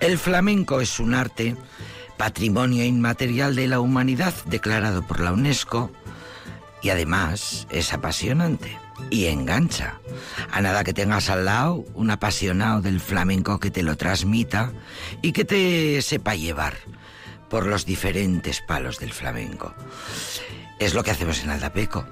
El 0.00 0.16
flamenco 0.16 0.80
es 0.80 1.00
un 1.00 1.12
arte, 1.12 1.56
patrimonio 2.16 2.84
inmaterial 2.84 3.56
de 3.56 3.66
la 3.66 3.80
humanidad 3.80 4.32
declarado 4.44 5.04
por 5.04 5.18
la 5.18 5.32
UNESCO 5.32 5.90
y 6.82 6.90
además 6.90 7.66
es 7.70 7.92
apasionante 7.92 8.78
y 9.10 9.26
engancha. 9.26 9.98
A 10.52 10.60
nada 10.60 10.84
que 10.84 10.92
tengas 10.92 11.30
al 11.30 11.46
lado 11.46 11.84
un 11.94 12.10
apasionado 12.10 12.80
del 12.80 13.00
flamenco 13.00 13.58
que 13.58 13.72
te 13.72 13.82
lo 13.82 13.96
transmita 13.96 14.72
y 15.20 15.32
que 15.32 15.44
te 15.44 16.00
sepa 16.02 16.36
llevar 16.36 16.74
por 17.50 17.66
los 17.66 17.84
diferentes 17.84 18.60
palos 18.60 19.00
del 19.00 19.12
flamenco. 19.12 19.74
Es 20.78 20.94
lo 20.94 21.02
que 21.02 21.10
hacemos 21.10 21.42
en 21.42 21.50
Aldapeco. 21.50 22.04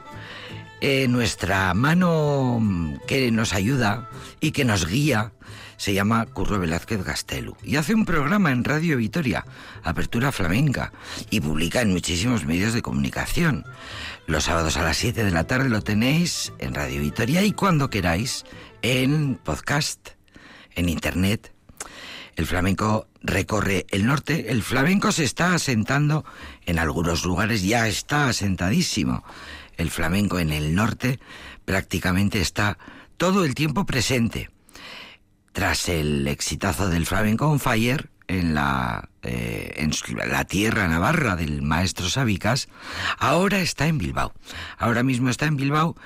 Eh, 0.80 1.06
nuestra 1.08 1.72
mano 1.72 2.60
que 3.06 3.30
nos 3.30 3.54
ayuda 3.54 4.10
y 4.40 4.50
que 4.50 4.64
nos 4.64 4.86
guía 4.86 5.32
se 5.76 5.94
llama 5.94 6.26
Curro 6.26 6.58
Velázquez 6.58 7.04
Gastelu 7.04 7.56
y 7.62 7.76
hace 7.76 7.94
un 7.94 8.04
programa 8.04 8.50
en 8.50 8.64
Radio 8.64 8.96
Vitoria, 8.96 9.44
Apertura 9.82 10.32
Flamenca, 10.32 10.92
y 11.30 11.40
publica 11.40 11.80
en 11.82 11.92
muchísimos 11.92 12.44
medios 12.44 12.72
de 12.72 12.82
comunicación. 12.82 13.64
Los 14.26 14.44
sábados 14.44 14.76
a 14.76 14.82
las 14.82 14.96
7 14.96 15.24
de 15.24 15.30
la 15.30 15.44
tarde 15.44 15.68
lo 15.68 15.82
tenéis 15.82 16.52
en 16.58 16.74
Radio 16.74 17.00
Vitoria 17.00 17.42
y 17.42 17.52
cuando 17.52 17.90
queráis 17.90 18.44
en 18.82 19.38
podcast, 19.42 20.10
en 20.74 20.88
internet. 20.88 21.52
El 22.36 22.46
flamenco 22.46 23.08
recorre 23.22 23.86
el 23.90 24.06
norte, 24.06 24.50
el 24.50 24.62
flamenco 24.62 25.10
se 25.10 25.24
está 25.24 25.54
asentando 25.54 26.24
en 26.66 26.78
algunos 26.78 27.24
lugares, 27.24 27.62
ya 27.62 27.88
está 27.88 28.28
asentadísimo. 28.28 29.24
El 29.76 29.90
flamenco 29.90 30.38
en 30.38 30.52
el 30.52 30.74
norte 30.74 31.18
prácticamente 31.64 32.40
está 32.40 32.78
todo 33.16 33.44
el 33.44 33.54
tiempo 33.54 33.86
presente. 33.86 34.50
Tras 35.56 35.88
el 35.88 36.28
exitazo 36.28 36.90
del 36.90 37.06
Flamenco 37.06 37.48
on 37.48 37.58
Fire 37.58 38.10
en 38.28 38.52
la, 38.52 39.08
eh, 39.22 39.72
en 39.76 39.90
la 40.30 40.44
tierra 40.44 40.86
navarra 40.86 41.34
del 41.34 41.62
maestro 41.62 42.10
Sabicas, 42.10 42.68
ahora 43.18 43.60
está 43.60 43.86
en 43.86 43.96
Bilbao. 43.96 44.34
Ahora 44.76 45.02
mismo 45.02 45.30
está 45.30 45.46
en 45.46 45.56
Bilbao 45.56 45.96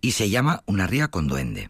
y 0.00 0.12
se 0.12 0.30
llama 0.30 0.62
Una 0.64 0.86
ría 0.86 1.08
con 1.08 1.28
duende. 1.28 1.68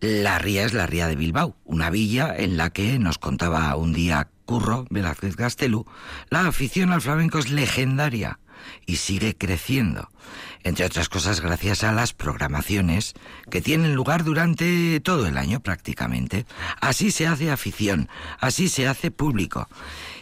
La 0.00 0.40
ría 0.40 0.64
es 0.64 0.72
la 0.72 0.88
ría 0.88 1.06
de 1.06 1.14
Bilbao, 1.14 1.54
una 1.64 1.88
villa 1.90 2.34
en 2.36 2.56
la 2.56 2.70
que 2.70 2.98
nos 2.98 3.18
contaba 3.18 3.76
un 3.76 3.92
día 3.92 4.28
Curro 4.44 4.86
Velázquez 4.90 5.36
Gastelu, 5.36 5.86
la 6.30 6.48
afición 6.48 6.90
al 6.90 7.00
flamenco 7.00 7.38
es 7.38 7.52
legendaria 7.52 8.40
y 8.86 8.96
sigue 8.96 9.36
creciendo 9.36 10.08
entre 10.64 10.86
otras 10.86 11.10
cosas 11.10 11.42
gracias 11.42 11.84
a 11.84 11.92
las 11.92 12.14
programaciones 12.14 13.14
que 13.50 13.60
tienen 13.60 13.94
lugar 13.94 14.24
durante 14.24 14.98
todo 15.00 15.26
el 15.26 15.36
año 15.36 15.60
prácticamente. 15.60 16.46
Así 16.80 17.10
se 17.10 17.26
hace 17.26 17.50
afición, 17.50 18.08
así 18.40 18.68
se 18.68 18.88
hace 18.88 19.10
público. 19.10 19.68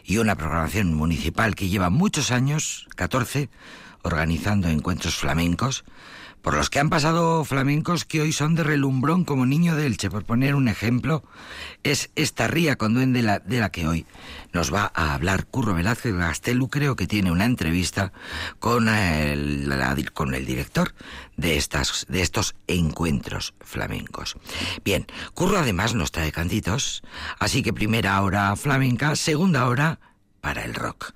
Y 0.05 0.19
una 0.19 0.34
programación 0.34 0.94
municipal 0.94 1.55
que 1.55 1.69
lleva 1.69 1.91
muchos 1.91 2.33
años, 2.33 2.89
14, 2.97 3.50
organizando 4.02 4.69
encuentros 4.69 5.14
flamencos, 5.14 5.84
por 6.43 6.55
los 6.55 6.71
que 6.71 6.81
han 6.81 6.91
pasado 6.91 7.45
flamencos 7.45 8.05
que 8.05 8.21
hoy 8.21 8.33
son 8.33 8.57
de 8.57 8.65
relumbrón 8.65 9.25
como 9.25 9.47
niño 9.47 9.77
de 9.77 9.87
Elche, 9.87 10.11
por 10.11 10.25
poner 10.25 10.57
un 10.57 10.67
ejemplo, 10.67 11.23
es 11.85 12.11
esta 12.17 12.48
ría 12.48 12.77
con 12.77 12.95
duende 12.95 13.23
de 13.45 13.61
la, 13.61 13.71
que 13.71 13.87
hoy 13.87 14.07
nos 14.53 14.75
va 14.75 14.91
a 14.95 15.15
hablar 15.15 15.47
Curro 15.47 15.75
Velázquez 15.75 16.15
Gastelu, 16.15 16.69
creo 16.69 16.97
que 16.97 17.07
tiene 17.07 17.31
una 17.31 17.45
entrevista 17.45 18.13
con 18.59 18.89
el, 18.89 19.73
con 20.13 20.35
el 20.35 20.45
director 20.45 20.95
de, 21.37 21.57
estas, 21.57 22.07
de 22.09 22.23
estos 22.23 22.57
encuentros 22.67 23.55
flamencos. 23.61 24.37
Bien, 24.85 25.07
Curro 25.35 25.59
además 25.59 25.95
nos 25.95 26.11
trae 26.11 26.33
cantitos, 26.33 27.03
así 27.39 27.63
que 27.63 27.73
primera 27.73 28.20
hora 28.20 28.55
flamenca, 28.57 29.15
segunda 29.15 29.67
hora 29.69 30.01
para 30.41 30.65
el 30.65 30.75
rock. 30.75 31.13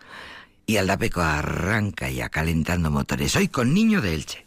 Y 0.68 0.78
Aldapeco 0.78 1.20
arranca 1.20 2.10
ya 2.10 2.28
calentando 2.28 2.90
motores, 2.90 3.34
hoy 3.34 3.48
con 3.48 3.74
Niño 3.74 4.00
de 4.00 4.14
Elche. 4.14 4.45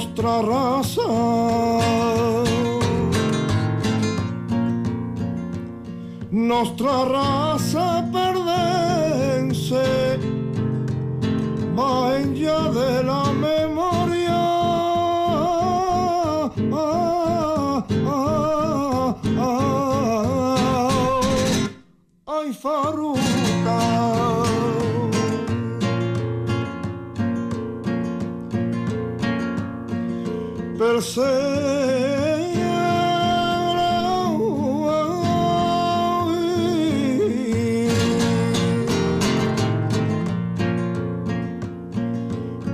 Nuestra 0.00 0.40
raza. 0.40 1.02
Nuestra 6.30 7.04
raza 7.04 8.08
perdense 8.10 9.84
va 11.76 12.16
en 12.16 12.34
ya 12.34 12.70
de 12.70 13.02
la 13.04 13.24
memoria. 13.32 14.40
Ay, 22.26 22.54
Faruca. 22.54 23.19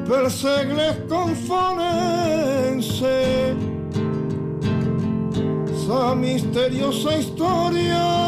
Persegles 0.09 0.97
confonense 1.09 1.77
misteriosa 6.17 7.17
historia 7.19 8.27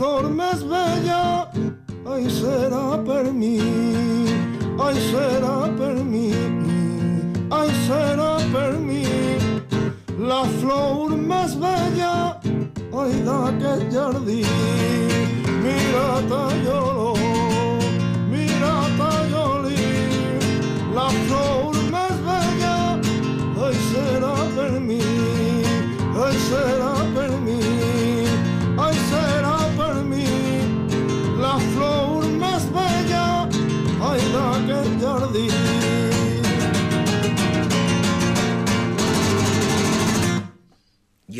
forma 0.00 0.52
es 0.52 0.62
bella, 0.66 1.50
ay 2.12 2.24
será 2.30 2.86
per 3.08 3.24
mí, 3.40 3.58
ay 4.84 4.96
será 5.10 5.56
per 5.80 5.96
mí, 6.12 6.32
ay 7.58 7.70
será 7.86 8.32
per 8.54 8.72
mí, 8.88 9.04
la 10.30 10.42
flor 10.58 11.08
más 11.30 11.50
bella, 11.66 12.40
ay 13.02 13.12
da 13.28 13.42
que 13.60 13.72
jardín, 13.94 14.46
mira 15.64 16.08
Tayolo, 16.30 16.79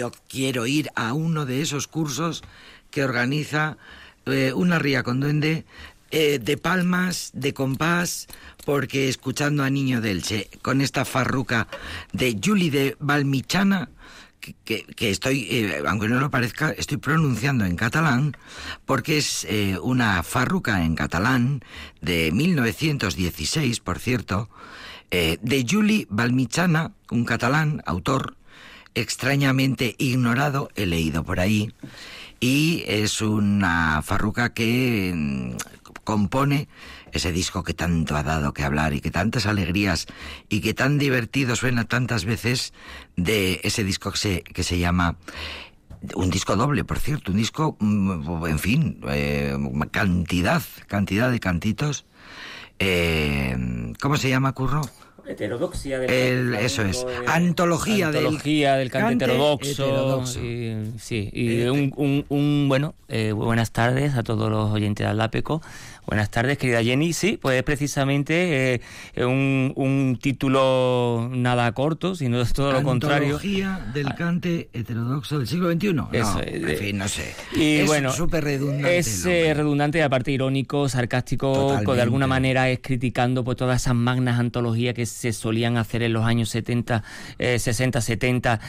Yo 0.01 0.13
quiero 0.31 0.67
ir 0.67 0.89
a 0.95 1.13
uno 1.13 1.45
de 1.45 1.61
esos 1.61 1.87
cursos 1.87 2.43
que 2.91 3.05
organiza 3.05 3.77
eh, 4.25 4.55
una 4.55 4.79
ría 4.79 5.03
con 5.03 5.21
duende 5.21 5.67
eh, 6.11 6.39
de 6.39 6.57
palmas, 6.57 7.33
de 7.35 7.53
compás, 7.53 8.27
porque 8.65 9.11
escuchando 9.11 9.63
a 9.63 9.69
Niño 9.69 10.01
Delche 10.01 10.49
con 10.63 10.81
esta 10.81 11.05
farruca 11.05 11.69
de 12.15 12.41
Julie 12.43 12.71
de 12.71 12.97
Balmichana, 12.99 13.91
que, 14.65 14.87
estoy, 15.01 15.47
eh, 15.51 15.83
aunque 15.87 16.09
no 16.09 16.19
lo 16.19 16.31
parezca, 16.31 16.71
estoy 16.71 16.97
pronunciando 16.97 17.67
en 17.67 17.77
catalán 17.77 18.39
porque 18.87 19.19
es 19.19 19.47
una 19.83 20.23
farruca 20.23 20.83
en 20.83 20.95
catalán 20.95 21.63
de 22.01 22.33
1916, 22.33 23.81
por 23.81 23.99
cierto, 23.99 24.49
de 25.11 25.67
Juli 25.69 26.07
Balmichana, 26.09 26.93
un 27.11 27.27
catalán, 27.27 27.83
autor 27.85 28.40
extrañamente 28.95 29.95
ignorado, 29.99 30.71
he 30.75 30.87
leído 30.87 31.25
por 31.25 31.41
ahí, 31.41 31.73
y 32.41 32.85
es 32.87 33.21
una 33.21 34.03
farruca 34.03 34.53
que 34.53 35.13
mm, 35.15 35.53
compone 36.05 36.69
ese 37.13 37.33
disco 37.33 37.63
que 37.63 37.75
tanto 37.75 38.17
ha 38.17 38.23
dado 38.23 38.55
que 38.55 38.63
hablar 38.63 38.95
y 38.95 39.01
que 39.01 39.11
tantas 39.11 39.47
alegrías 39.47 40.07
y 40.49 40.61
que 40.61 40.75
tan 40.75 40.99
divertido 40.99 41.57
suena 41.57 41.85
tantas 41.85 42.25
veces 42.25 42.73
de 43.17 43.61
ese 43.65 43.85
disco 43.85 44.13
que 44.13 44.19
se, 44.19 44.43
que 44.43 44.63
se 44.63 44.79
llama 44.79 45.17
un 46.15 46.31
disco 46.31 46.57
doble, 46.57 46.85
por 46.85 46.99
cierto, 46.99 47.33
un 47.33 47.39
disco, 47.39 47.77
mm, 47.79 48.47
en 48.47 48.59
fin, 48.59 49.01
eh, 49.09 49.57
cantidad, 49.91 50.63
cantidad 50.87 51.31
de 51.31 51.41
cantitos. 51.41 52.07
Eh, 52.79 53.93
¿Cómo 54.01 54.17
se 54.17 54.31
llama, 54.31 54.53
Curro? 54.53 54.83
Heterodoxia 55.31 55.99
del 55.99 56.55
Eso 56.55 56.83
es. 56.83 57.07
Antología, 57.27 58.09
antología 58.09 58.77
del, 58.77 58.91
cante, 58.91 59.25
heterodoxo. 59.25 60.41
Y, 60.41 60.93
sí, 60.99 61.31
y 61.33 61.63
eh, 61.63 61.71
un, 61.71 62.25
un, 62.29 62.69
bueno, 62.69 62.95
buenas 63.35 63.71
tardes 63.71 64.17
a 64.17 64.23
todos 64.23 64.51
los 64.51 64.71
oyentes 64.71 65.05
de 65.05 65.11
Alápeco. 65.11 65.63
Buenas 66.07 66.31
tardes, 66.31 66.59
querida 66.59 66.83
Jenny. 66.83 67.13
Sí, 67.13 67.39
pues 67.41 67.57
es 67.57 67.63
precisamente 67.63 68.81
eh, 69.15 69.25
un, 69.25 70.19
título 70.21 71.31
nada 71.33 71.71
corto, 71.73 72.15
sino 72.15 72.41
es 72.41 72.53
todo 72.55 72.73
lo 72.73 72.83
contrario. 72.83 73.37
Antología 73.37 73.91
del 73.93 74.09
ah. 74.09 74.15
cante 74.17 74.71
heterodoxo 74.73 75.39
del 75.39 75.47
siglo 75.47 75.71
XXI. 75.71 75.89
Eso, 75.89 76.35
no, 76.35 76.69
en 76.69 76.77
fin, 76.77 76.99
no 76.99 77.09
sé. 77.09 77.35
Y 77.55 77.77
es 77.77 77.87
bueno, 77.87 78.13
súper 78.13 78.45
redundante. 78.45 78.99
Es 78.99 79.25
eh, 79.27 79.53
redundante 79.55 79.99
y 79.99 80.01
aparte 80.03 80.33
irónico, 80.33 80.89
sarcástico, 80.89 81.79
de 81.81 82.03
alguna 82.03 82.27
manera 82.27 82.69
es 82.71 82.81
criticando 82.83 83.45
pues, 83.45 83.57
todas 83.57 83.83
esas 83.83 83.95
magnas 83.95 84.39
antologías 84.39 84.95
que 84.95 85.07
se 85.07 85.33
solían 85.33 85.77
hacer 85.77 86.03
en 86.03 86.13
los 86.13 86.25
años 86.25 86.49
70, 86.51 87.03
60, 87.39 88.01
70. 88.01 88.61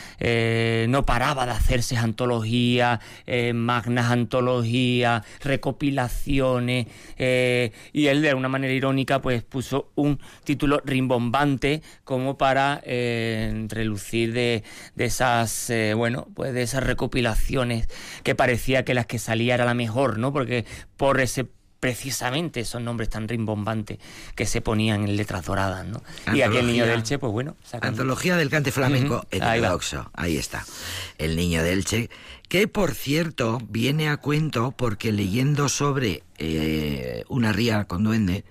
no 0.88 1.06
paraba 1.06 1.46
de 1.46 1.52
hacerse 1.52 1.98
antologías, 1.98 3.00
eh, 3.26 3.54
magnas 3.54 4.12
antologías, 4.12 5.24
recopilaciones. 5.42 6.88
Eh, 7.24 7.72
y 7.94 8.08
él 8.08 8.24
de 8.24 8.30
alguna 8.30 8.50
manera 8.50 8.74
irónica 8.74 9.22
pues 9.22 9.44
puso 9.44 9.92
un 9.94 10.20
título 10.44 10.82
rimbombante 10.84 11.84
como 12.04 12.36
para 12.36 12.82
eh, 12.84 13.68
relucir 13.70 14.34
de, 14.34 14.64
esas 14.98 15.70
eh, 15.70 15.94
bueno 15.94 16.30
pues 16.34 16.52
de 16.52 16.64
esas 16.64 16.84
recopilaciones 16.84 17.88
que 18.24 18.34
parecía 18.34 18.84
que 18.86 18.96
las 18.96 19.06
que 19.06 19.20
salía 19.20 19.54
era 19.54 19.66
la 19.66 19.76
mejor 19.76 20.18
no 20.18 20.34
porque 20.34 20.66
por 20.98 21.22
ese 21.22 21.46
precisamente 21.82 22.60
esos 22.60 22.80
nombres 22.80 23.10
tan 23.10 23.28
rimbombantes 23.28 23.98
que 24.36 24.46
se 24.46 24.62
ponían 24.62 25.04
en 25.04 25.18
letras 25.18 25.44
doradas, 25.44 25.86
¿no? 25.86 26.02
y 26.32 26.42
aquel 26.42 26.68
niño 26.68 26.86
del 26.86 27.02
Che, 27.04 27.18
pues 27.18 27.34
bueno. 27.34 27.58
Antología 27.82 28.38
del 28.38 28.52
cante 28.52 28.72
flamenco 28.72 29.26
heterodoxo. 29.32 30.10
Ahí, 30.14 30.38
está. 30.38 30.64
El 31.18 31.36
niño 31.36 31.64
del 31.64 31.84
Che, 31.84 32.12
que 32.48 32.68
por 32.68 32.94
cierto 32.94 33.60
viene 33.68 34.10
a 34.10 34.18
cuento 34.18 34.72
porque 34.72 35.12
leyendo 35.12 35.70
sobre 35.70 36.24
eh, 36.38 37.24
una 37.30 37.52
ría 37.52 37.86
con 37.86 38.04
duende, 38.04 38.46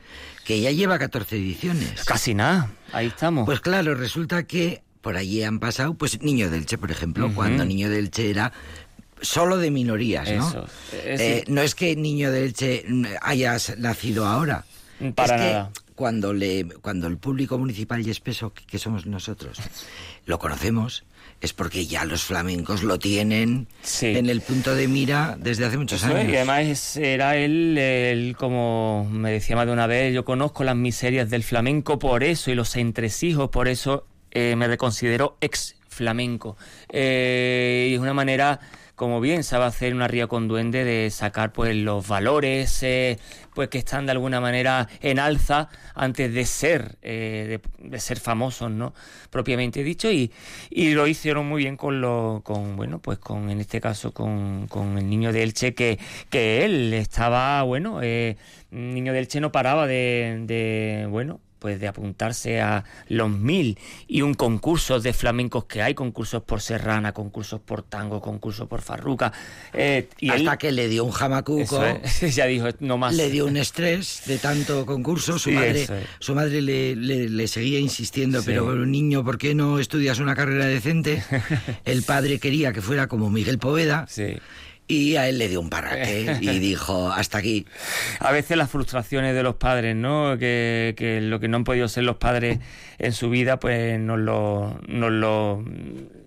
que 0.44 0.60
ya 0.60 0.72
lleva 0.72 0.98
14 0.98 1.36
ediciones. 1.36 2.04
Casi 2.04 2.34
nada, 2.34 2.72
ahí 2.92 3.06
estamos. 3.06 3.46
Pues 3.46 3.60
claro, 3.60 3.94
resulta 3.94 4.42
que 4.42 4.82
por 5.02 5.16
allí 5.16 5.44
han 5.44 5.60
pasado, 5.60 5.94
pues 5.94 6.20
Niño 6.20 6.50
del 6.50 6.66
Che, 6.66 6.78
por 6.78 6.90
ejemplo, 6.90 7.30
cuando 7.32 7.64
Niño 7.64 7.88
del 7.88 8.10
Che 8.10 8.28
era 8.28 8.52
solo 9.20 9.58
de 9.58 9.70
minorías, 9.70 10.30
¿no? 10.30 10.66
Eh, 10.92 11.44
no 11.48 11.62
es 11.62 11.74
que 11.74 11.96
Niño 11.96 12.30
de 12.30 12.44
Elche 12.44 12.84
hayas 13.22 13.78
nacido 13.78 14.26
ahora. 14.26 14.64
Para 15.14 15.34
es 15.34 15.40
nada. 15.40 15.70
Que 15.72 15.80
cuando, 16.00 16.32
le, 16.32 16.64
cuando 16.80 17.08
el 17.08 17.18
público 17.18 17.58
municipal 17.58 18.06
y 18.06 18.10
espeso, 18.10 18.54
que 18.54 18.78
somos 18.78 19.04
nosotros, 19.04 19.58
lo 20.24 20.38
conocemos, 20.38 21.04
es 21.42 21.52
porque 21.52 21.86
ya 21.86 22.06
los 22.06 22.22
flamencos 22.24 22.82
lo 22.82 22.98
tienen 22.98 23.66
en 24.00 24.30
el 24.30 24.40
punto 24.40 24.74
de 24.74 24.88
mira 24.88 25.36
desde 25.38 25.66
hace 25.66 25.76
muchos 25.76 26.02
años. 26.04 26.32
y 26.32 26.36
además 26.36 26.96
era 26.96 27.36
él, 27.36 28.34
como 28.38 29.08
me 29.10 29.30
decía 29.30 29.56
más 29.56 29.66
de 29.66 29.72
una 29.72 29.86
vez, 29.86 30.14
yo 30.14 30.24
conozco 30.24 30.64
las 30.64 30.76
miserias 30.76 31.28
del 31.28 31.42
flamenco 31.42 31.98
por 31.98 32.24
eso 32.24 32.50
y 32.50 32.54
los 32.54 32.76
entresijos, 32.76 33.50
por 33.50 33.68
eso 33.68 34.06
eh, 34.30 34.54
me 34.56 34.68
reconsidero 34.68 35.36
ex 35.40 35.76
flamenco. 35.88 36.56
Eh, 36.88 37.88
y 37.90 37.94
es 37.94 38.00
una 38.00 38.14
manera 38.14 38.60
como 39.00 39.22
bien 39.22 39.44
sabe 39.44 39.64
hacer 39.64 39.94
una 39.94 40.08
ría 40.08 40.26
con 40.26 40.46
duende 40.46 40.84
de 40.84 41.08
sacar 41.08 41.54
pues 41.54 41.74
los 41.74 42.06
valores 42.06 42.82
eh, 42.82 43.18
pues 43.54 43.70
que 43.70 43.78
están 43.78 44.04
de 44.04 44.12
alguna 44.12 44.42
manera 44.42 44.90
en 45.00 45.18
alza 45.18 45.70
antes 45.94 46.34
de 46.34 46.44
ser 46.44 46.98
eh, 47.00 47.60
de, 47.78 47.98
ser 47.98 48.20
famosos 48.20 48.70
no 48.70 48.92
propiamente 49.30 49.82
dicho. 49.82 50.10
Y, 50.10 50.30
y, 50.68 50.90
lo 50.90 51.06
hicieron 51.06 51.48
muy 51.48 51.62
bien 51.62 51.78
con 51.78 52.02
lo 52.02 52.42
con 52.44 52.76
bueno 52.76 52.98
pues 52.98 53.16
con 53.16 53.48
en 53.48 53.60
este 53.60 53.80
caso 53.80 54.12
con, 54.12 54.66
con 54.68 54.98
el 54.98 55.08
niño 55.08 55.32
de 55.32 55.44
Elche 55.44 55.72
que 55.72 55.98
que 56.28 56.66
él 56.66 56.92
estaba 56.92 57.62
bueno 57.62 58.00
eh, 58.02 58.36
niño 58.70 59.14
de 59.14 59.18
Elche 59.20 59.40
no 59.40 59.50
paraba 59.50 59.86
de, 59.86 60.42
de 60.42 61.06
bueno 61.08 61.40
pues 61.60 61.78
de 61.78 61.86
apuntarse 61.86 62.60
a 62.60 62.84
los 63.08 63.30
mil 63.30 63.78
y 64.08 64.22
un 64.22 64.34
concurso 64.34 64.98
de 64.98 65.12
flamencos 65.12 65.66
que 65.66 65.82
hay, 65.82 65.94
concursos 65.94 66.42
por 66.42 66.60
serrana, 66.60 67.12
concursos 67.12 67.60
por 67.60 67.82
tango, 67.82 68.20
concursos 68.20 68.66
por 68.66 68.80
farruca. 68.80 69.32
Eh, 69.72 70.08
y 70.18 70.30
Hasta 70.30 70.56
que 70.56 70.72
le 70.72 70.88
dio 70.88 71.04
un 71.04 71.12
jamacuco. 71.12 71.80
ya 72.32 72.46
dijo, 72.46 72.68
no 72.80 72.98
más. 72.98 73.14
Le 73.14 73.30
dio 73.30 73.46
un 73.46 73.58
estrés 73.58 74.22
de 74.26 74.38
tanto 74.38 74.86
concurso. 74.86 75.38
Su 75.38 75.52
madre, 75.52 75.86
su 76.18 76.34
madre 76.34 76.62
le, 76.62 76.96
le, 76.96 77.46
seguía 77.46 77.78
insistiendo, 77.78 78.42
pero 78.44 78.64
un 78.64 78.90
niño, 78.90 79.22
¿por 79.22 79.38
qué 79.38 79.54
no 79.54 79.78
estudias 79.78 80.18
una 80.18 80.34
carrera 80.34 80.66
decente? 80.66 81.22
El 81.84 82.02
padre 82.02 82.38
quería 82.38 82.72
que 82.72 82.80
fuera 82.80 83.06
como 83.06 83.30
Miguel 83.30 83.58
Poveda. 83.58 84.06
Sí 84.08 84.38
y 84.90 85.14
a 85.14 85.28
él 85.28 85.38
le 85.38 85.48
dio 85.48 85.60
un 85.60 85.70
parraque 85.70 86.38
y 86.40 86.46
dijo, 86.58 87.12
hasta 87.12 87.38
aquí. 87.38 87.64
A 88.18 88.32
veces 88.32 88.56
las 88.56 88.68
frustraciones 88.68 89.36
de 89.36 89.44
los 89.44 89.54
padres, 89.54 89.94
¿no? 89.94 90.36
Que, 90.36 90.94
que 90.96 91.20
lo 91.20 91.38
que 91.38 91.46
no 91.46 91.58
han 91.58 91.64
podido 91.64 91.86
ser 91.86 92.02
los 92.02 92.16
padres 92.16 92.58
en 92.98 93.12
su 93.12 93.30
vida, 93.30 93.60
pues 93.60 94.00
nos 94.00 94.18
lo, 94.18 94.80
nos 94.88 95.12
lo 95.12 95.64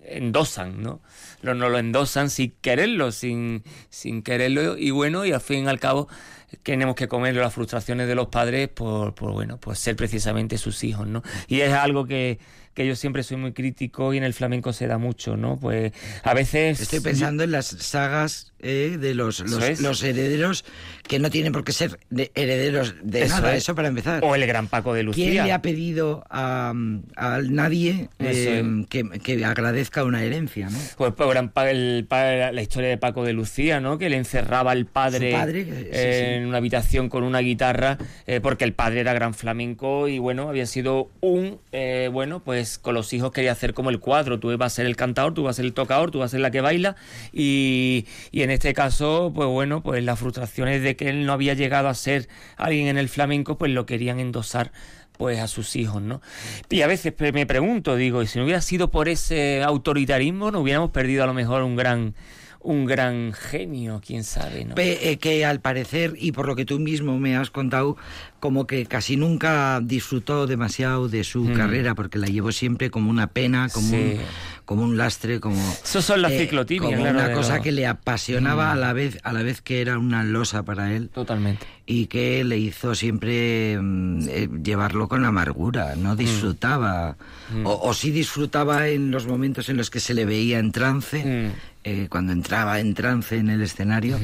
endosan, 0.06 0.82
¿no? 0.82 1.02
Nos, 1.42 1.58
lo 1.58 1.78
endosan 1.78 2.30
sin 2.30 2.52
quererlo, 2.62 3.12
sin, 3.12 3.64
sin 3.90 4.22
quererlo. 4.22 4.78
Y 4.78 4.90
bueno, 4.92 5.26
y 5.26 5.32
al 5.32 5.42
fin 5.42 5.64
y 5.64 5.68
al 5.68 5.78
cabo 5.78 6.08
tenemos 6.62 6.94
que 6.94 7.06
comer 7.06 7.36
las 7.36 7.52
frustraciones 7.52 8.08
de 8.08 8.14
los 8.14 8.28
padres 8.28 8.68
por, 8.68 9.14
por 9.14 9.32
bueno, 9.32 9.60
por 9.60 9.76
ser 9.76 9.94
precisamente 9.94 10.56
sus 10.56 10.84
hijos, 10.84 11.06
¿no? 11.06 11.22
Y 11.48 11.60
es 11.60 11.72
algo 11.74 12.06
que 12.06 12.38
que 12.74 12.86
yo 12.86 12.96
siempre 12.96 13.22
soy 13.22 13.36
muy 13.36 13.52
crítico 13.52 14.12
y 14.12 14.18
en 14.18 14.24
el 14.24 14.34
flamenco 14.34 14.72
se 14.72 14.86
da 14.86 14.98
mucho, 14.98 15.36
¿no? 15.36 15.58
Pues 15.58 15.92
a 16.24 16.34
veces... 16.34 16.80
Estoy 16.80 17.00
pensando 17.00 17.44
en 17.44 17.52
las 17.52 17.66
sagas 17.66 18.52
eh, 18.66 18.96
de 18.98 19.14
los, 19.14 19.40
los, 19.40 20.02
herederos 20.02 20.64
que 21.06 21.18
no 21.18 21.28
tienen 21.28 21.52
por 21.52 21.64
qué 21.64 21.72
ser 21.72 21.98
herederos 22.34 22.94
de 23.02 23.28
nada, 23.28 23.54
eso 23.54 23.74
para 23.74 23.88
empezar. 23.88 24.24
O 24.24 24.34
el 24.34 24.46
gran 24.46 24.68
Paco 24.68 24.94
de 24.94 25.02
Lucía. 25.02 25.30
¿Quién 25.30 25.44
le 25.44 25.52
ha 25.52 25.60
pedido 25.60 26.24
a, 26.30 26.72
nadie 26.74 28.08
eh, 28.20 28.86
que, 28.88 29.44
agradezca 29.44 30.02
una 30.02 30.24
herencia? 30.24 30.70
¿no? 30.70 30.78
Pues, 30.96 31.12
pues 31.14 31.28
gran, 31.28 31.52
el, 31.68 32.06
la 32.08 32.62
historia 32.62 32.88
de 32.88 32.96
Paco 32.96 33.22
de 33.22 33.34
Lucía, 33.34 33.80
¿no? 33.80 33.98
que 33.98 34.08
le 34.08 34.16
encerraba 34.16 34.70
al 34.70 34.86
padre, 34.86 35.34
en 35.92 36.46
una 36.46 36.56
habitación 36.56 37.10
con 37.10 37.22
una 37.22 37.40
guitarra, 37.40 37.98
eh, 38.26 38.40
porque 38.40 38.64
el 38.64 38.72
padre 38.72 39.00
era 39.00 39.12
gran 39.12 39.34
flamenco 39.34 40.08
y 40.08 40.18
bueno, 40.18 40.48
había 40.48 40.64
sido 40.64 41.10
un, 41.20 41.60
bueno, 42.12 42.40
pues 42.40 42.78
con 42.78 42.94
los 42.94 43.12
hijos 43.12 43.30
quería 43.30 43.52
hacer 43.52 43.74
como 43.74 43.90
el 43.90 44.00
cuadro, 44.00 44.40
tú 44.40 44.56
vas 44.56 44.72
a 44.72 44.76
ser 44.76 44.86
el 44.86 44.96
cantador, 44.96 45.34
tú 45.34 45.42
vas 45.42 45.56
a 45.56 45.56
ser 45.56 45.66
el 45.66 45.74
tocador, 45.74 46.10
tú 46.10 46.20
vas 46.20 46.30
a 46.30 46.32
ser 46.32 46.40
la 46.40 46.50
que 46.50 46.62
baila 46.62 46.96
y, 47.30 48.06
y 48.32 48.40
en 48.40 48.53
este 48.54 48.72
caso, 48.72 49.32
pues 49.34 49.48
bueno, 49.48 49.82
pues 49.82 50.02
las 50.02 50.18
frustraciones 50.18 50.82
de 50.82 50.96
que 50.96 51.10
él 51.10 51.26
no 51.26 51.32
había 51.32 51.54
llegado 51.54 51.88
a 51.88 51.94
ser 51.94 52.28
alguien 52.56 52.86
en 52.86 52.98
el 52.98 53.08
flamenco, 53.08 53.58
pues 53.58 53.72
lo 53.72 53.86
querían 53.86 54.20
endosar 54.20 54.72
pues 55.16 55.38
a 55.38 55.46
sus 55.46 55.76
hijos, 55.76 56.02
¿no? 56.02 56.20
Y 56.70 56.82
a 56.82 56.86
veces 56.86 57.14
me 57.32 57.46
pregunto, 57.46 57.94
digo, 57.94 58.22
y 58.22 58.26
si 58.26 58.38
no 58.38 58.44
hubiera 58.44 58.60
sido 58.60 58.90
por 58.90 59.08
ese 59.08 59.62
autoritarismo, 59.62 60.50
no 60.50 60.60
hubiéramos 60.60 60.90
perdido 60.90 61.22
a 61.22 61.26
lo 61.26 61.34
mejor 61.34 61.62
un 61.62 61.76
gran 61.76 62.14
un 62.64 62.86
gran 62.86 63.34
genio, 63.34 64.00
quién 64.04 64.24
sabe, 64.24 64.64
¿no? 64.64 64.74
Eh, 64.78 65.18
que 65.18 65.44
al 65.44 65.60
parecer, 65.60 66.14
y 66.18 66.32
por 66.32 66.46
lo 66.46 66.56
que 66.56 66.64
tú 66.64 66.80
mismo 66.80 67.18
me 67.18 67.36
has 67.36 67.50
contado, 67.50 67.96
como 68.40 68.66
que 68.66 68.86
casi 68.86 69.16
nunca 69.16 69.80
disfrutó 69.82 70.46
demasiado 70.46 71.08
de 71.08 71.24
su 71.24 71.44
mm. 71.44 71.52
carrera, 71.52 71.94
porque 71.94 72.18
la 72.18 72.26
llevó 72.26 72.52
siempre 72.52 72.90
como 72.90 73.10
una 73.10 73.26
pena, 73.26 73.68
como, 73.68 73.94
un, 73.94 74.18
como 74.64 74.82
un 74.82 74.96
lastre, 74.96 75.40
como... 75.40 75.56
Eso 75.84 76.00
son 76.00 76.22
las 76.22 76.32
eh, 76.32 76.48
Como 76.48 76.64
claro, 76.64 77.10
una 77.18 77.32
cosa 77.32 77.56
lo- 77.56 77.62
que 77.62 77.72
le 77.72 77.86
apasionaba 77.86 78.68
Mm. 78.68 78.72
a 78.72 78.74
la 78.76 78.92
vez 78.92 79.18
a 79.22 79.32
la 79.32 79.42
vez 79.42 79.60
que 79.60 79.80
era 79.80 79.98
una 79.98 80.24
losa 80.24 80.62
para 80.62 80.92
él 80.94 81.10
Totalmente. 81.12 81.66
y 81.86 82.06
que 82.06 82.42
le 82.44 82.56
hizo 82.58 82.94
siempre 82.94 83.78
mm, 83.80 84.28
eh, 84.28 84.48
llevarlo 84.62 85.08
con 85.08 85.24
amargura, 85.24 85.96
no 85.96 86.16
disfrutaba, 86.16 87.16
Mm. 87.52 87.66
o, 87.66 87.78
o 87.82 87.92
sí 87.94 88.10
disfrutaba 88.10 88.88
en 88.88 89.10
los 89.10 89.26
momentos 89.26 89.68
en 89.68 89.76
los 89.76 89.90
que 89.90 90.00
se 90.00 90.14
le 90.14 90.24
veía 90.24 90.58
en 90.58 90.72
trance, 90.72 91.22
Mm. 91.24 91.52
eh, 91.84 92.06
cuando 92.08 92.32
entraba 92.32 92.80
en 92.80 92.94
trance 92.94 93.36
en 93.36 93.50
el 93.50 93.60
escenario. 93.60 94.18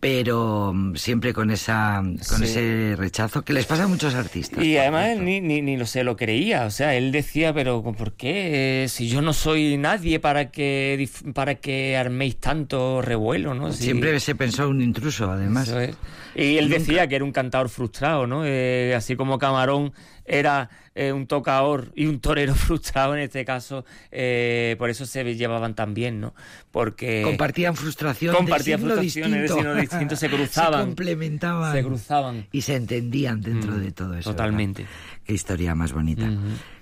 Pero 0.00 0.72
mm, 0.74 0.94
siempre 0.94 1.32
con 1.34 1.50
esa 1.50 2.00
con 2.02 2.38
Sí. 2.38 2.44
ese 2.44 2.94
rechazo 2.96 3.42
que 3.42 3.52
les 3.52 3.66
pasa 3.66 3.84
a 3.84 3.88
muchos 3.88 4.14
artistas. 4.14 4.62
Y 4.64 4.76
además 4.76 5.08
él 5.08 5.24
ni, 5.24 5.40
ni, 5.40 5.60
ni 5.62 5.76
lo 5.76 5.86
se 5.86 6.04
lo 6.04 6.16
creía, 6.16 6.64
o 6.66 6.70
sea, 6.70 6.94
él 6.94 7.10
decía, 7.10 7.52
pero 7.52 7.82
¿por 7.82 8.12
qué? 8.12 8.86
Si 8.88 9.08
yo 9.08 9.22
no 9.22 9.32
soy 9.32 9.76
nadie 9.76 10.20
para 10.20 10.50
que 10.50 11.08
para 11.34 11.56
que 11.56 11.96
arméis 11.96 12.36
tanto 12.38 13.02
revuelo, 13.02 13.54
¿no? 13.54 13.72
Si- 13.72 13.84
Siempre 13.84 14.18
se 14.20 14.34
pensó 14.34 14.68
un 14.68 14.80
intruso, 14.82 15.30
además. 15.30 15.68
Es. 15.68 15.96
Y 16.36 16.58
él 16.58 16.66
Nunca- 16.66 16.78
decía 16.78 17.06
que 17.08 17.16
era 17.16 17.24
un 17.24 17.32
cantador 17.32 17.68
frustrado, 17.68 18.26
¿no? 18.26 18.42
Eh, 18.44 18.94
así 18.96 19.16
como 19.16 19.38
Camarón 19.38 19.92
era 20.24 20.70
eh, 20.98 21.12
un 21.12 21.26
tocador 21.26 21.92
y 21.94 22.06
un 22.06 22.20
torero 22.20 22.54
frustrado 22.56 23.14
en 23.16 23.22
este 23.22 23.44
caso, 23.44 23.84
eh, 24.10 24.74
por 24.78 24.90
eso 24.90 25.06
se 25.06 25.22
llevaban 25.36 25.74
tan 25.74 25.94
bien, 25.94 26.20
¿no? 26.20 26.34
Porque 26.70 27.22
Compartían 27.24 27.74
frustración 27.76 28.34
Compartían 28.34 28.80
frustraciones 28.80 29.42
distinto. 29.42 29.54
signo 29.60 29.74
distinto, 29.80 30.16
se 30.16 30.28
cruzaban. 30.28 30.80
se 30.80 30.86
complementaban. 30.86 31.72
se 31.72 31.82
cruzaban. 31.84 32.46
Y 32.52 32.60
se 32.62 32.76
entendían 32.76 33.40
dentro 33.40 33.72
Mm, 33.72 33.80
de 33.80 33.92
todo 33.92 34.14
eso. 34.16 34.30
totalmente. 34.30 34.82
¿verdad? 34.82 34.96
Qué 35.24 35.32
historia 35.34 35.74
más 35.74 35.92
bonita. 35.92 36.28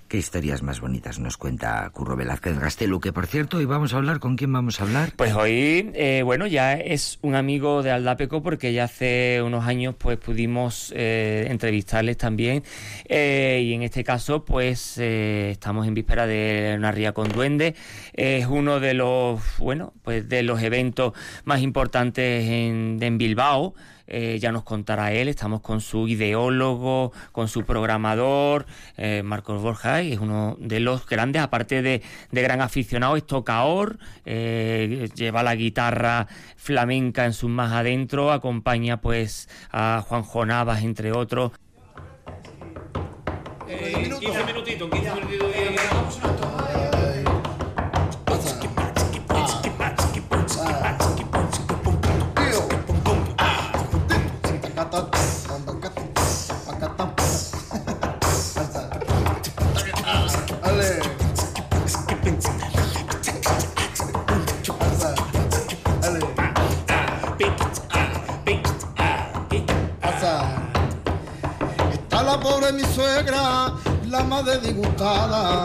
Qué 0.08 0.18
historias 0.18 0.62
más 0.62 0.78
bonitas 0.80 1.18
nos 1.18 1.36
cuenta 1.36 1.90
Curro 1.90 2.14
Velázquez 2.14 2.60
Gastelu, 2.60 3.00
que 3.00 3.12
por 3.12 3.26
cierto, 3.26 3.56
hoy 3.56 3.64
vamos 3.64 3.92
a 3.92 3.96
hablar, 3.96 4.20
¿con 4.20 4.36
quién 4.36 4.52
vamos 4.52 4.80
a 4.80 4.84
hablar? 4.84 5.10
Pues 5.16 5.34
hoy, 5.34 5.90
eh, 5.94 6.22
bueno, 6.24 6.46
ya 6.46 6.74
es 6.74 7.18
un 7.22 7.34
amigo 7.34 7.82
de 7.82 7.90
Aldapeco 7.90 8.40
porque 8.40 8.72
ya 8.72 8.84
hace 8.84 9.42
unos 9.44 9.64
años 9.66 9.96
pues 9.98 10.16
pudimos 10.18 10.92
eh, 10.94 11.48
entrevistarles 11.50 12.16
también 12.18 12.62
eh, 13.08 13.60
y 13.64 13.72
en 13.74 13.82
este 13.82 14.04
caso 14.06 14.44
pues 14.44 14.96
eh, 14.96 15.50
estamos 15.50 15.86
en 15.86 15.92
víspera 15.92 16.26
de 16.26 16.74
una 16.78 16.92
ría 16.92 17.12
con 17.12 17.28
duende. 17.28 17.74
Es 18.14 18.46
uno 18.46 18.80
de 18.80 18.94
los, 18.94 19.40
bueno, 19.58 19.92
pues 20.02 20.26
de 20.28 20.42
los 20.42 20.62
eventos 20.62 21.12
más 21.44 21.60
importantes 21.60 22.48
en, 22.48 22.98
en 23.02 23.18
Bilbao. 23.18 23.74
Eh, 24.08 24.38
ya 24.40 24.52
nos 24.52 24.62
contará 24.62 25.12
él, 25.12 25.26
estamos 25.26 25.60
con 25.62 25.80
su 25.80 26.06
ideólogo, 26.06 27.10
con 27.32 27.48
su 27.48 27.64
programador, 27.64 28.66
eh, 28.96 29.22
Marcos 29.24 29.60
Borja, 29.60 30.00
y 30.02 30.12
es 30.12 30.20
uno 30.20 30.56
de 30.60 30.78
los 30.78 31.06
grandes, 31.06 31.42
aparte 31.42 31.82
de, 31.82 32.02
de 32.30 32.42
gran 32.42 32.60
aficionado, 32.60 33.16
es 33.16 33.26
tocaor, 33.26 33.98
eh, 34.24 35.08
lleva 35.16 35.42
la 35.42 35.56
guitarra 35.56 36.28
flamenca 36.56 37.24
en 37.24 37.32
sus 37.32 37.50
más 37.50 37.72
adentro, 37.72 38.30
acompaña 38.30 39.00
pues 39.00 39.48
a 39.72 40.04
Juan 40.06 40.48
Navas, 40.48 40.84
entre 40.84 41.10
otros. 41.10 41.50
15 43.66 44.44
minutitos, 44.44 44.88
15 44.90 45.14
minutitos. 45.14 46.75
La 72.26 72.40
pobre 72.40 72.72
mi 72.72 72.82
suegra, 72.82 73.72
la 74.08 74.24
madre 74.24 74.58
disgustada, 74.58 75.64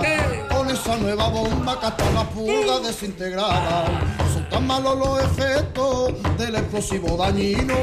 con 0.50 0.70
esa 0.70 0.96
nueva 0.98 1.28
bomba 1.30 1.80
que 1.80 1.88
hasta 1.88 2.12
la 2.12 2.24
pulga 2.30 2.80
desintegrada. 2.80 3.86
Son 4.32 4.48
tan 4.48 4.68
malos 4.68 4.96
los 4.96 5.24
efectos 5.24 6.14
del 6.38 6.56
explosivo 6.56 7.18
dañino 7.18 7.74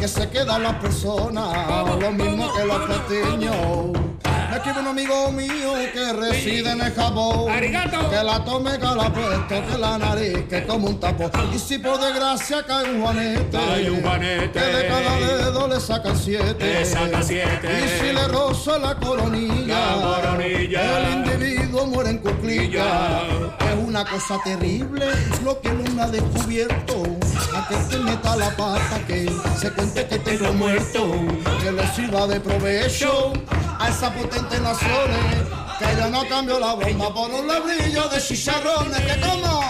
que 0.00 0.08
se 0.08 0.30
quedan 0.30 0.62
las 0.62 0.74
personas, 0.76 2.00
lo 2.00 2.10
mismo 2.12 2.50
que 2.54 2.64
los 2.64 2.78
platiños. 2.86 4.13
Escribe 4.54 4.80
un 4.80 4.86
amigo 4.86 5.32
mío 5.32 5.74
que 5.92 6.12
reside 6.12 6.70
en 6.70 6.80
el 6.80 6.92
Japón, 6.94 7.50
Arigato. 7.50 8.08
que 8.08 8.22
la 8.22 8.44
tome 8.44 8.70
puesto, 8.78 9.48
que 9.72 9.78
la 9.78 9.98
nariz, 9.98 10.44
que 10.48 10.64
como 10.66 10.88
un 10.88 11.00
tapón. 11.00 11.30
Y 11.54 11.58
si 11.58 11.78
por 11.78 12.00
desgracia 12.00 12.64
cae 12.64 12.90
un 12.90 13.02
juanete, 13.02 13.50
Cae 13.58 13.90
un 13.90 14.00
juanete. 14.02 14.50
que 14.52 14.60
de 14.60 14.86
cada 14.86 15.16
dedo 15.18 15.68
le 15.68 15.80
sacan 15.80 16.16
siete. 16.16 16.54
Le 16.64 16.84
sacan 16.84 17.24
siete. 17.24 17.68
Y 17.84 18.00
si 18.06 18.12
le 18.12 18.28
roza 18.28 18.78
la 18.78 18.94
coronilla, 18.96 19.96
La 19.96 20.20
coronilla. 20.22 20.98
el 20.98 21.14
individuo 21.14 21.86
muere 21.86 22.10
en 22.10 22.18
cuclilla. 22.18 23.22
Es 23.58 23.86
una 23.88 24.04
cosa 24.04 24.38
terrible 24.44 25.06
lo 25.44 25.60
que 25.60 25.70
no 25.72 26.02
ha 26.02 26.06
descubierto. 26.08 27.02
A 27.52 27.68
que 27.68 27.76
te 27.88 27.98
meta 27.98 28.36
la 28.36 28.50
pata, 28.56 29.00
que 29.06 29.30
se 29.58 29.70
cuente 29.72 30.06
que 30.06 30.18
tengo 30.18 30.52
muerto. 30.52 31.10
Que 31.60 31.72
le 31.72 31.86
sirva 31.94 32.26
de 32.26 32.40
provecho 32.40 33.32
a 33.78 33.88
esas 33.88 34.10
potentes 34.12 34.60
naciones. 34.60 35.24
Que 35.78 35.96
yo 35.98 36.08
no 36.10 36.26
cambio 36.28 36.58
la 36.60 36.74
bomba 36.74 37.12
por 37.12 37.30
un 37.30 37.48
labrillo 37.48 38.08
de 38.08 38.20
chicharrones. 38.20 39.00
Que 39.00 39.20
como. 39.20 39.63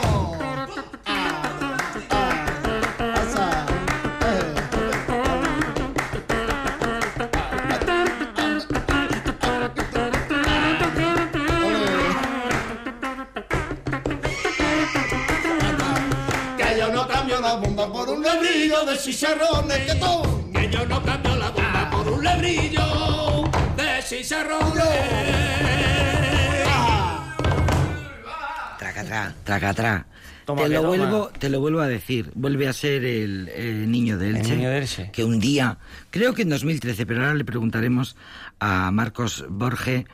La 17.44 17.54
bomba 17.56 17.92
por 17.92 18.08
un 18.08 18.22
lebrillo 18.22 18.84
de 18.86 18.96
chicharrones 18.98 19.78
que 19.86 19.94
todo. 19.96 20.50
Que 20.52 20.70
yo 20.70 20.86
no 20.86 21.02
cambio 21.02 21.36
la 21.36 21.50
bomba 21.50 21.90
por 21.90 22.08
un 22.14 22.24
lebrillo 22.24 23.44
de 23.76 24.02
chicharrones. 24.08 24.84
Tracatrá, 28.78 29.34
tracatrá. 29.44 30.06
Toma 30.44 30.62
te 30.64 30.68
lo 30.68 30.76
toma. 30.82 30.88
vuelvo, 30.88 31.30
te 31.38 31.48
lo 31.48 31.60
vuelvo 31.60 31.80
a 31.80 31.86
decir. 31.86 32.30
Vuelve 32.34 32.68
a 32.68 32.72
ser 32.72 33.04
el, 33.04 33.48
el 33.48 33.90
niño 33.90 34.18
de 34.18 34.30
El 34.30 34.36
Elche. 34.36 34.56
niño 34.56 34.70
de 34.70 34.78
Elche. 34.78 35.10
Que 35.12 35.24
un 35.24 35.40
día, 35.40 35.78
creo 36.10 36.34
que 36.34 36.42
en 36.42 36.50
2013, 36.50 37.06
pero 37.06 37.20
ahora 37.22 37.34
le 37.34 37.44
preguntaremos 37.44 38.16
a 38.60 38.90
Marcos 38.90 39.44
Borge, 39.48 40.06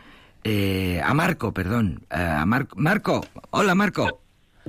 eh, 0.44 1.00
a 1.04 1.12
Marco, 1.14 1.52
perdón, 1.52 2.04
eh, 2.10 2.16
a 2.16 2.46
Mar- 2.46 2.68
Marco. 2.76 3.24
Hola, 3.50 3.74
Marco. 3.74 4.20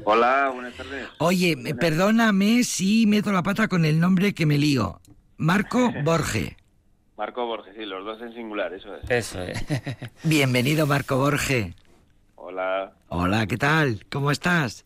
Hola, 0.04 0.50
buenas 0.54 0.74
tardes. 0.76 1.08
Oye, 1.20 1.56
me- 1.56 1.76
perdóname 1.76 2.64
si 2.64 3.06
meto 3.08 3.32
la 3.32 3.44
pata 3.44 3.68
con 3.68 3.86
el 3.86 4.00
nombre 4.00 4.34
que 4.34 4.46
me 4.46 4.58
lío. 4.58 5.00
Marco 5.38 5.92
Borge. 6.04 6.58
Marco 7.18 7.46
Borges, 7.46 7.76
sí, 7.78 7.86
los 7.86 8.04
dos 8.04 8.22
en 8.22 8.34
singular, 8.34 8.74
eso 8.74 8.96
es. 8.96 9.10
Eso 9.12 9.42
es. 9.44 9.64
Bienvenido, 10.24 10.88
Marco 10.88 11.18
Borge. 11.18 11.76
Hola. 12.36 12.94
Hola, 13.10 13.46
¿qué 13.46 13.58
tal? 13.58 14.06
¿Cómo 14.12 14.32
estás? 14.32 14.86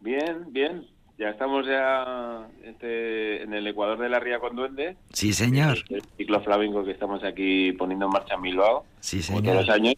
Bien, 0.00 0.46
bien. 0.50 0.86
Ya 1.22 1.28
estamos 1.28 1.64
ya 1.64 2.48
este, 2.64 3.44
en 3.44 3.54
el 3.54 3.64
Ecuador 3.68 3.96
de 3.96 4.08
la 4.08 4.18
Ría 4.18 4.40
con 4.40 4.56
Duende. 4.56 4.96
Sí, 5.12 5.32
señor. 5.32 5.78
El 5.88 6.02
ciclo 6.16 6.42
flamenco 6.42 6.84
que 6.84 6.90
estamos 6.90 7.22
aquí 7.22 7.70
poniendo 7.74 8.06
en 8.06 8.10
marcha 8.10 8.34
en 8.34 8.42
Bilbao. 8.42 8.84
Sí, 8.98 9.22
señor. 9.22 9.44
todos 9.44 9.66
los 9.66 9.68
años. 9.68 9.94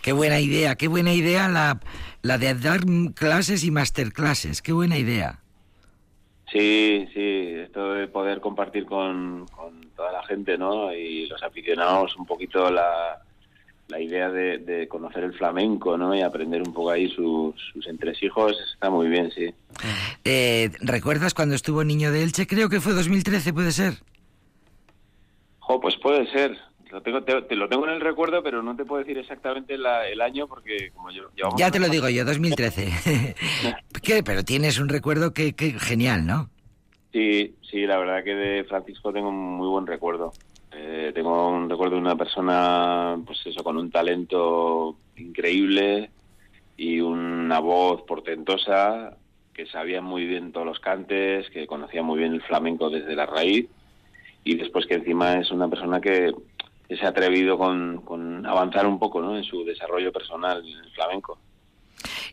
Qué 0.00 0.12
buena 0.12 0.40
idea, 0.40 0.74
qué 0.76 0.88
buena 0.88 1.12
idea 1.12 1.46
la, 1.48 1.78
la 2.22 2.38
de 2.38 2.54
dar 2.54 2.80
clases 3.14 3.64
y 3.64 3.70
masterclasses. 3.70 4.62
Qué 4.62 4.72
buena 4.72 4.96
idea. 4.96 5.40
Sí, 6.50 7.06
sí, 7.12 7.52
esto 7.64 7.92
de 7.92 8.08
poder 8.08 8.40
compartir 8.40 8.86
con, 8.86 9.46
con 9.48 9.90
toda 9.94 10.10
la 10.10 10.22
gente, 10.24 10.56
¿no? 10.56 10.90
Y 10.94 11.26
los 11.26 11.42
aficionados 11.42 12.16
un 12.16 12.24
poquito 12.24 12.70
la, 12.70 13.20
la 13.92 14.00
idea 14.00 14.30
de, 14.30 14.56
de 14.56 14.88
conocer 14.88 15.22
el 15.22 15.34
flamenco, 15.34 15.98
¿no? 15.98 16.14
Y 16.14 16.22
aprender 16.22 16.62
un 16.62 16.72
poco 16.72 16.90
ahí 16.90 17.10
sus, 17.10 17.54
sus 17.74 17.86
entresijos, 17.86 18.56
está 18.72 18.88
muy 18.88 19.06
bien, 19.08 19.30
sí. 19.30 19.52
Eh, 20.24 20.70
¿Recuerdas 20.80 21.34
cuando 21.34 21.54
estuvo 21.54 21.84
Niño 21.84 22.10
de 22.10 22.22
Elche? 22.22 22.46
Creo 22.46 22.70
que 22.70 22.80
fue 22.80 22.94
2013, 22.94 23.52
puede 23.52 23.70
ser. 23.70 23.94
Jo, 25.58 25.78
pues 25.78 25.94
puede 26.02 26.26
ser. 26.32 26.56
Lo 26.90 27.02
tengo, 27.02 27.22
te, 27.22 27.42
te 27.42 27.54
lo 27.54 27.68
tengo 27.68 27.86
en 27.86 27.92
el 27.94 28.00
recuerdo, 28.00 28.42
pero 28.42 28.62
no 28.62 28.74
te 28.76 28.84
puedo 28.86 29.00
decir 29.04 29.18
exactamente 29.18 29.76
la- 29.76 30.08
el 30.08 30.20
año 30.22 30.46
porque 30.46 30.90
como 30.94 31.10
yo... 31.10 31.24
Ya 31.58 31.70
te 31.70 31.78
lo 31.78 31.88
digo 31.90 32.08
yo, 32.08 32.24
2013. 32.24 33.34
¿Qué? 34.02 34.22
Pero 34.22 34.42
tienes 34.42 34.78
un 34.78 34.88
recuerdo 34.88 35.34
que, 35.34 35.52
que 35.54 35.72
genial, 35.78 36.26
¿no? 36.26 36.48
Sí, 37.12 37.54
sí, 37.70 37.86
la 37.86 37.98
verdad 37.98 38.24
que 38.24 38.34
de 38.34 38.64
Francisco 38.64 39.12
tengo 39.12 39.28
un 39.28 39.56
muy 39.58 39.68
buen 39.68 39.86
recuerdo. 39.86 40.32
Eh, 40.74 41.12
tengo 41.14 41.48
un 41.48 41.68
recuerdo 41.68 41.96
de 41.96 42.00
una 42.00 42.16
persona, 42.16 43.18
pues 43.26 43.46
eso, 43.46 43.62
con 43.62 43.76
un 43.76 43.90
talento 43.90 44.96
increíble 45.16 46.10
y 46.76 47.00
una 47.00 47.58
voz 47.60 48.02
portentosa 48.02 49.16
que 49.52 49.66
sabía 49.66 50.00
muy 50.00 50.26
bien 50.26 50.52
todos 50.52 50.66
los 50.66 50.80
cantes, 50.80 51.50
que 51.50 51.66
conocía 51.66 52.02
muy 52.02 52.18
bien 52.18 52.32
el 52.32 52.42
flamenco 52.42 52.88
desde 52.88 53.14
la 53.14 53.26
raíz 53.26 53.68
y 54.44 54.54
después 54.56 54.86
que 54.86 54.94
encima 54.94 55.34
es 55.34 55.50
una 55.50 55.68
persona 55.68 56.00
que, 56.00 56.32
se 56.88 57.06
ha 57.06 57.08
atrevido 57.08 57.56
con, 57.56 58.02
con 58.02 58.44
avanzar 58.44 58.86
un 58.86 58.98
poco 58.98 59.22
¿no? 59.22 59.34
en 59.34 59.44
su 59.44 59.64
desarrollo 59.64 60.12
personal 60.12 60.58
en 60.58 60.78
el 60.78 60.90
flamenco 60.90 61.38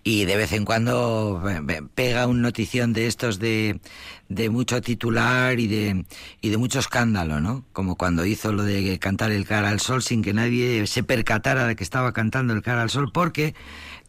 y 0.04 0.26
de 0.26 0.36
vez 0.36 0.52
en 0.54 0.66
cuando 0.66 1.44
pega 1.96 2.28
un 2.28 2.42
notición 2.42 2.94
de 2.94 3.08
estos 3.08 3.40
de, 3.40 3.80
de 4.30 4.50
mucho 4.50 4.82
titular 4.82 5.60
y 5.60 5.68
de, 5.68 6.06
y 6.42 6.50
de 6.50 6.58
mucho 6.58 6.80
escándalo, 6.80 7.40
¿no? 7.40 7.66
Como 7.74 7.96
cuando 7.96 8.26
hizo 8.26 8.54
lo 8.54 8.64
de 8.64 8.98
cantar 9.00 9.32
el 9.32 9.46
cara 9.46 9.70
al 9.70 9.80
sol 9.80 10.02
sin 10.02 10.22
que 10.22 10.34
nadie 10.34 10.86
se 10.88 11.04
percatara 11.04 11.68
de 11.68 11.76
que 11.76 11.84
estaba 11.84 12.14
cantando 12.14 12.54
el 12.54 12.62
cara 12.62 12.82
al 12.82 12.90
sol, 12.90 13.12
porque 13.14 13.56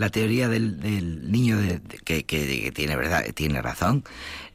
la 0.01 0.09
teoría 0.09 0.49
del, 0.49 0.81
del 0.81 1.31
niño 1.31 1.59
de, 1.59 1.81
que, 2.05 2.73
tiene 2.75 2.97
verdad 2.97 3.23
tiene 3.35 3.61
razón 3.61 4.03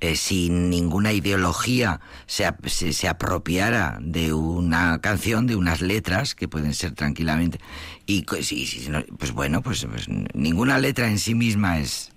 eh, 0.02 0.16
si 0.16 0.50
ninguna 0.50 1.14
ideología 1.14 2.02
se, 2.26 2.52
se, 2.66 2.94
se, 2.94 3.08
apropiara 3.08 4.00
de 4.02 4.34
una 4.34 5.00
canción 5.02 5.46
de 5.46 5.56
unas 5.56 5.82
letras 5.82 6.34
que 6.34 6.48
pueden 6.48 6.74
ser 6.74 6.94
tranquilamente 6.94 7.60
y 8.08 8.24
pues 8.24 9.32
bueno 9.34 9.62
pues, 9.62 9.86
pues, 9.86 10.08
ninguna 10.34 10.80
letra 10.80 11.08
en 11.10 11.20
sí 11.20 11.36
misma 11.36 11.80
es, 11.80 12.12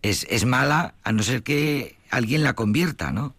es 0.00 0.26
es 0.30 0.46
mala 0.46 0.94
a 1.04 1.12
no 1.12 1.22
ser 1.22 1.42
que 1.42 1.96
alguien 2.10 2.42
la 2.42 2.54
convierta 2.54 3.12
no 3.12 3.34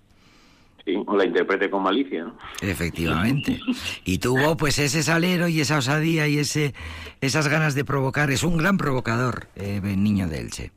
o 1.05 1.17
la 1.17 1.25
interprete 1.25 1.69
con 1.69 1.83
malicia, 1.83 2.25
¿no? 2.25 2.37
Efectivamente. 2.61 3.59
Y 4.03 4.19
tuvo 4.19 4.55
pues 4.55 4.77
ese 4.79 5.01
salero 5.03 5.47
y 5.47 5.61
esa 5.61 5.77
osadía 5.77 6.27
y 6.27 6.37
ese 6.39 6.73
esas 7.21 7.47
ganas 7.47 7.75
de 7.75 7.85
provocar. 7.85 8.31
Es 8.31 8.43
un 8.43 8.57
gran 8.57 8.77
provocador, 8.77 9.47
eh, 9.55 9.81
el 9.83 10.03
niño 10.03 10.27
de 10.27 10.39
Elche. 10.39 10.71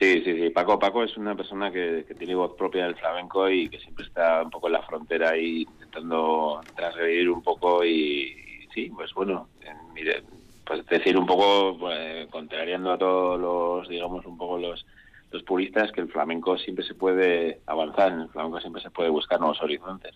Sí, 0.00 0.22
sí, 0.24 0.38
sí. 0.38 0.50
Paco, 0.50 0.78
Paco 0.78 1.02
es 1.02 1.16
una 1.16 1.34
persona 1.34 1.72
que, 1.72 2.06
tiene 2.16 2.34
voz 2.34 2.54
propia 2.56 2.84
del 2.84 2.94
flamenco 2.94 3.50
y 3.50 3.68
que 3.68 3.80
siempre 3.80 4.04
está 4.04 4.42
un 4.42 4.50
poco 4.50 4.68
en 4.68 4.74
la 4.74 4.82
frontera 4.82 5.30
ahí 5.30 5.62
intentando 5.62 6.60
transgredir 6.76 7.28
un 7.30 7.42
poco 7.42 7.84
y, 7.84 8.68
sí, 8.72 8.92
pues 8.94 9.12
bueno, 9.14 9.48
mire, 9.94 10.22
pues 10.64 10.86
decir 10.86 11.18
un 11.18 11.26
poco, 11.26 11.76
pues, 11.78 12.28
contrariando 12.28 12.92
a 12.92 12.98
todos 12.98 13.40
los, 13.40 13.88
digamos, 13.88 14.24
un 14.24 14.38
poco 14.38 14.58
los 14.58 14.86
los 15.30 15.42
puristas 15.42 15.92
que 15.92 16.00
el 16.00 16.08
flamenco 16.08 16.56
siempre 16.58 16.84
se 16.84 16.94
puede 16.94 17.60
avanzar, 17.66 18.12
en 18.12 18.20
el 18.20 18.28
flamenco 18.28 18.60
siempre 18.60 18.82
se 18.82 18.90
puede 18.90 19.10
buscar 19.10 19.38
nuevos 19.38 19.60
horizontes. 19.62 20.14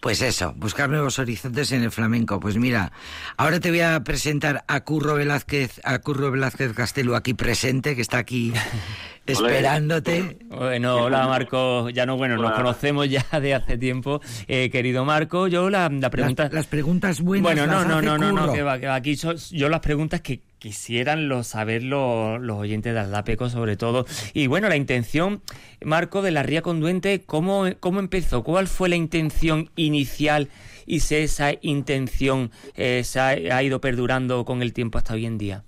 Pues 0.00 0.20
eso, 0.20 0.52
buscar 0.56 0.90
nuevos 0.90 1.18
horizontes 1.18 1.72
en 1.72 1.82
el 1.82 1.90
flamenco. 1.90 2.40
Pues 2.40 2.56
mira, 2.56 2.92
ahora 3.36 3.60
te 3.60 3.70
voy 3.70 3.80
a 3.80 4.02
presentar 4.02 4.64
a 4.66 4.80
Curro 4.82 5.14
Velázquez, 5.14 5.80
a 5.84 5.98
Curro 6.00 6.30
Velázquez 6.30 6.72
Castelo 6.72 7.14
aquí 7.16 7.34
presente, 7.34 7.94
que 7.94 8.02
está 8.02 8.18
aquí 8.18 8.52
esperándote. 9.26 10.38
Bueno, 10.48 10.96
hola 10.96 11.26
Marco, 11.28 11.88
ya 11.90 12.04
no, 12.04 12.16
bueno, 12.16 12.36
nos 12.36 12.52
conocemos 12.52 13.08
ya 13.08 13.24
de 13.40 13.54
hace 13.54 13.78
tiempo. 13.78 14.20
Eh, 14.48 14.70
querido 14.70 15.04
Marco, 15.04 15.46
yo 15.46 15.70
la, 15.70 15.88
la 15.88 16.10
pregunta... 16.10 16.48
Las, 16.52 16.66
preguntas 16.66 17.20
buenas 17.20 17.44
Bueno, 17.44 17.66
no, 17.66 17.84
no, 17.84 18.02
no, 18.02 18.18
no, 18.18 18.32
no, 18.32 18.52
que 18.52 18.62
va, 18.62 18.78
que 18.78 18.86
va. 18.86 18.96
Aquí 18.96 19.14
yo 19.14 19.68
las 19.68 19.80
preguntas 19.80 20.20
que 20.20 20.40
quisieran 20.64 21.28
lo, 21.28 21.42
saber 21.42 21.82
los, 21.82 22.40
oyentes 22.50 22.94
de 22.94 22.98
Aldapeco 22.98 23.50
sobre 23.50 23.76
todo. 23.76 24.06
Y 24.32 24.46
bueno, 24.46 24.70
la 24.70 24.76
intención, 24.76 25.42
Marco, 25.84 26.22
de 26.22 26.30
la 26.30 26.42
Ría 26.42 26.62
Conduente, 26.62 27.20
¿cómo, 27.20 27.66
¿cómo 27.80 28.00
empezó? 28.00 28.42
¿Cuál 28.42 28.66
fue 28.66 28.88
la 28.88 28.96
intención 28.96 29.68
inicial 29.76 30.48
y 30.86 31.00
si 31.00 31.16
esa 31.16 31.52
intención 31.60 32.50
eh, 32.76 33.02
se 33.04 33.20
ha, 33.20 33.62
ido 33.62 33.82
perdurando 33.82 34.46
con 34.46 34.62
el 34.62 34.72
tiempo 34.72 34.96
hasta 34.96 35.12
hoy 35.12 35.26
en 35.26 35.36
día? 35.36 35.64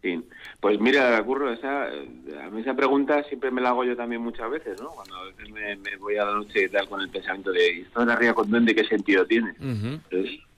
Sí, 0.00 0.22
pues 0.60 0.80
mira, 0.80 1.22
Curro, 1.22 1.52
esa, 1.52 1.86
a 1.86 2.50
mí 2.50 2.60
esa 2.60 2.74
pregunta 2.74 3.22
siempre 3.24 3.50
me 3.50 3.60
la 3.60 3.70
hago 3.70 3.84
yo 3.84 3.96
también 3.96 4.22
muchas 4.22 4.50
veces, 4.50 4.80
¿no? 4.80 4.90
Cuando 4.90 5.16
a 5.16 5.24
veces 5.24 5.50
me, 5.50 5.96
voy 5.96 6.16
a 6.16 6.24
la 6.24 6.32
noche 6.32 6.64
y 6.64 6.68
tal 6.68 6.88
con 6.88 7.00
el 7.00 7.10
pensamiento 7.10 7.52
de 7.52 7.80
¿esto 7.80 8.00
de 8.00 8.06
la 8.06 8.16
Ría 8.16 8.34
Conduente 8.34 8.74
qué 8.74 8.84
sentido 8.84 9.26
tiene? 9.26 9.54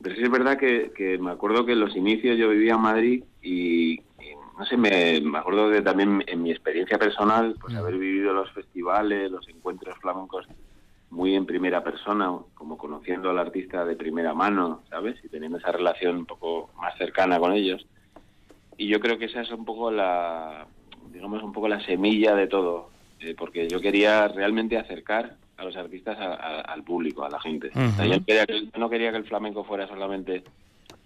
pero 0.00 0.14
sí 0.14 0.23
es 0.23 0.31
verdad 0.31 0.57
que, 0.57 1.19
me 1.21 1.31
acuerdo 1.31 1.67
que 1.67 1.73
en 1.73 1.81
los 1.81 1.97
inicios 1.97 2.38
yo 2.38 2.50
vivía 2.50 2.75
en 2.75 2.81
Madrid 2.81 3.25
y, 3.43 4.00
no 4.59 4.64
sé, 4.64 4.76
me, 4.76 5.23
acuerdo 5.37 5.71
de 5.71 5.83
también 5.83 6.25
en 6.26 6.43
mi 6.43 6.52
experiencia 6.52 6.99
personal, 6.99 7.57
pues 7.61 7.75
haber 7.75 7.99
vivido 7.99 8.33
los 8.33 8.50
festivales, 8.52 9.31
los 9.31 9.49
encuentros 9.49 9.99
flamencos 9.99 10.47
muy 11.11 11.35
en 11.35 11.47
primera 11.47 11.83
persona, 11.83 12.31
como 12.55 12.76
conociendo 12.76 13.31
al 13.31 13.38
artista 13.38 13.85
de 13.85 13.97
primera 13.97 14.35
mano, 14.35 14.83
¿sabes? 14.90 15.17
Y 15.25 15.28
teniendo 15.28 15.58
esa 15.58 15.73
relación 15.73 16.17
un 16.17 16.26
poco 16.26 16.71
más 16.76 16.97
cercana 16.99 17.39
con 17.39 17.52
ellos. 17.52 17.87
Y 18.78 18.86
yo 18.86 19.00
creo 19.00 19.19
que 19.19 19.26
esa 19.26 19.43
es 19.43 19.50
un 19.50 19.64
poco 19.64 19.91
la, 19.91 20.67
digamos, 21.12 21.43
un 21.43 21.52
poco 21.52 21.69
la 21.69 21.84
semilla 21.84 22.34
de 22.34 22.47
todo, 22.47 22.91
eh, 23.21 23.34
porque 23.36 23.69
yo 23.69 23.80
quería 23.80 24.28
realmente 24.28 24.78
acercar 24.78 25.36
a 25.56 25.64
los 25.64 25.76
artistas 25.76 26.17
al 26.19 26.84
público, 26.84 27.25
a 27.25 27.30
la 27.30 27.41
gente. 27.41 27.71
yo, 27.75 28.78
no 28.78 28.88
quería 28.88 29.10
que 29.10 29.17
el 29.17 29.25
flamenco 29.25 29.64
fuera 29.64 29.88
solamente 29.88 30.45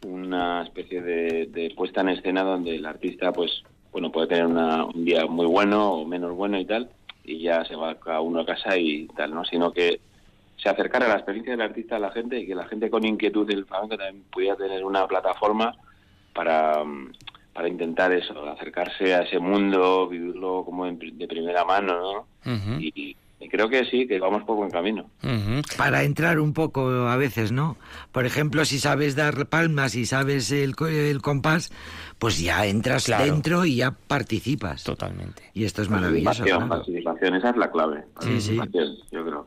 una 0.07 0.63
especie 0.63 1.01
de, 1.01 1.73
puesta 1.75 2.03
en 2.03 2.11
escena 2.11 2.43
donde 2.43 2.77
el 2.77 2.85
artista, 2.85 3.33
pues, 3.33 3.63
bueno, 3.91 4.13
puede 4.13 4.27
tener 4.27 4.47
un 4.47 5.05
día 5.05 5.27
muy 5.27 5.47
bueno 5.47 5.95
o 5.95 6.07
menos 6.07 6.37
bueno 6.37 6.61
y 6.61 6.67
tal, 6.67 6.91
y 7.25 7.41
ya 7.41 7.65
se 7.65 7.77
va 7.77 7.99
cada 7.99 8.21
uno 8.21 8.41
a 8.41 8.47
casa 8.47 8.77
y 8.77 9.07
tal, 9.17 9.33
¿no? 9.33 9.47
Sino 9.47 9.73
que 9.73 10.01
se 10.57 10.69
acercara 10.69 11.09
la 11.09 11.15
experiencia 11.15 11.53
del 11.53 11.63
artista 11.63 11.97
a 11.97 12.01
la 12.01 12.11
gente 12.11 12.39
y 12.39 12.47
que 12.47 12.55
la 12.55 12.67
gente 12.67 12.91
con 12.91 13.07
inquietud 13.07 13.47
del 13.47 13.65
flamenco 13.65 13.97
también 13.97 14.25
pudiera 14.31 14.57
tener 14.57 14.85
una 14.85 15.07
plataforma 15.07 15.75
para, 16.35 16.85
para 17.53 17.69
intentar 17.69 18.13
eso, 18.13 18.49
acercarse 18.49 19.15
a 19.15 19.23
ese 19.23 19.39
mundo, 19.39 20.09
vivirlo 20.09 20.65
como 20.65 20.87
de 20.87 21.29
primera 21.29 21.65
mano, 21.65 22.27
¿no? 22.45 22.81
y, 22.81 23.17
y 23.43 23.49
creo 23.49 23.69
que 23.69 23.85
sí, 23.87 24.07
que 24.07 24.21
vamos 24.21 24.45
por 24.45 24.57
buen 24.57 24.71
camino. 24.71 25.11
Para 25.77 26.05
entrar 26.05 26.39
un 26.39 26.53
poco 26.53 26.89
a 26.89 27.17
veces, 27.17 27.51
¿no? 27.51 27.77
Por 28.13 28.25
ejemplo, 28.25 28.65
si 28.65 28.79
sabes 28.79 29.17
dar 29.17 29.47
palmas 29.47 29.97
y 29.97 30.07
sabes 30.07 30.53
el, 30.53 30.75
el 30.89 31.21
compás, 31.21 31.73
pues 32.19 32.41
ya 32.41 32.65
entras 32.67 33.07
dentro 33.07 33.65
y 33.65 33.77
ya 33.77 33.91
participas. 33.91 34.85
Totalmente. 34.85 35.43
Y 35.55 35.65
esto 35.65 35.83
es 35.83 35.91
maravilloso. 35.91 36.45
Participación, 36.45 36.69
participación, 36.69 37.35
esa 37.35 37.51
es 37.51 37.57
la 37.57 37.71
clave. 37.71 38.05
Sí, 38.21 38.41
sí. 38.41 38.61
Yo 39.11 39.25
creo. 39.25 39.47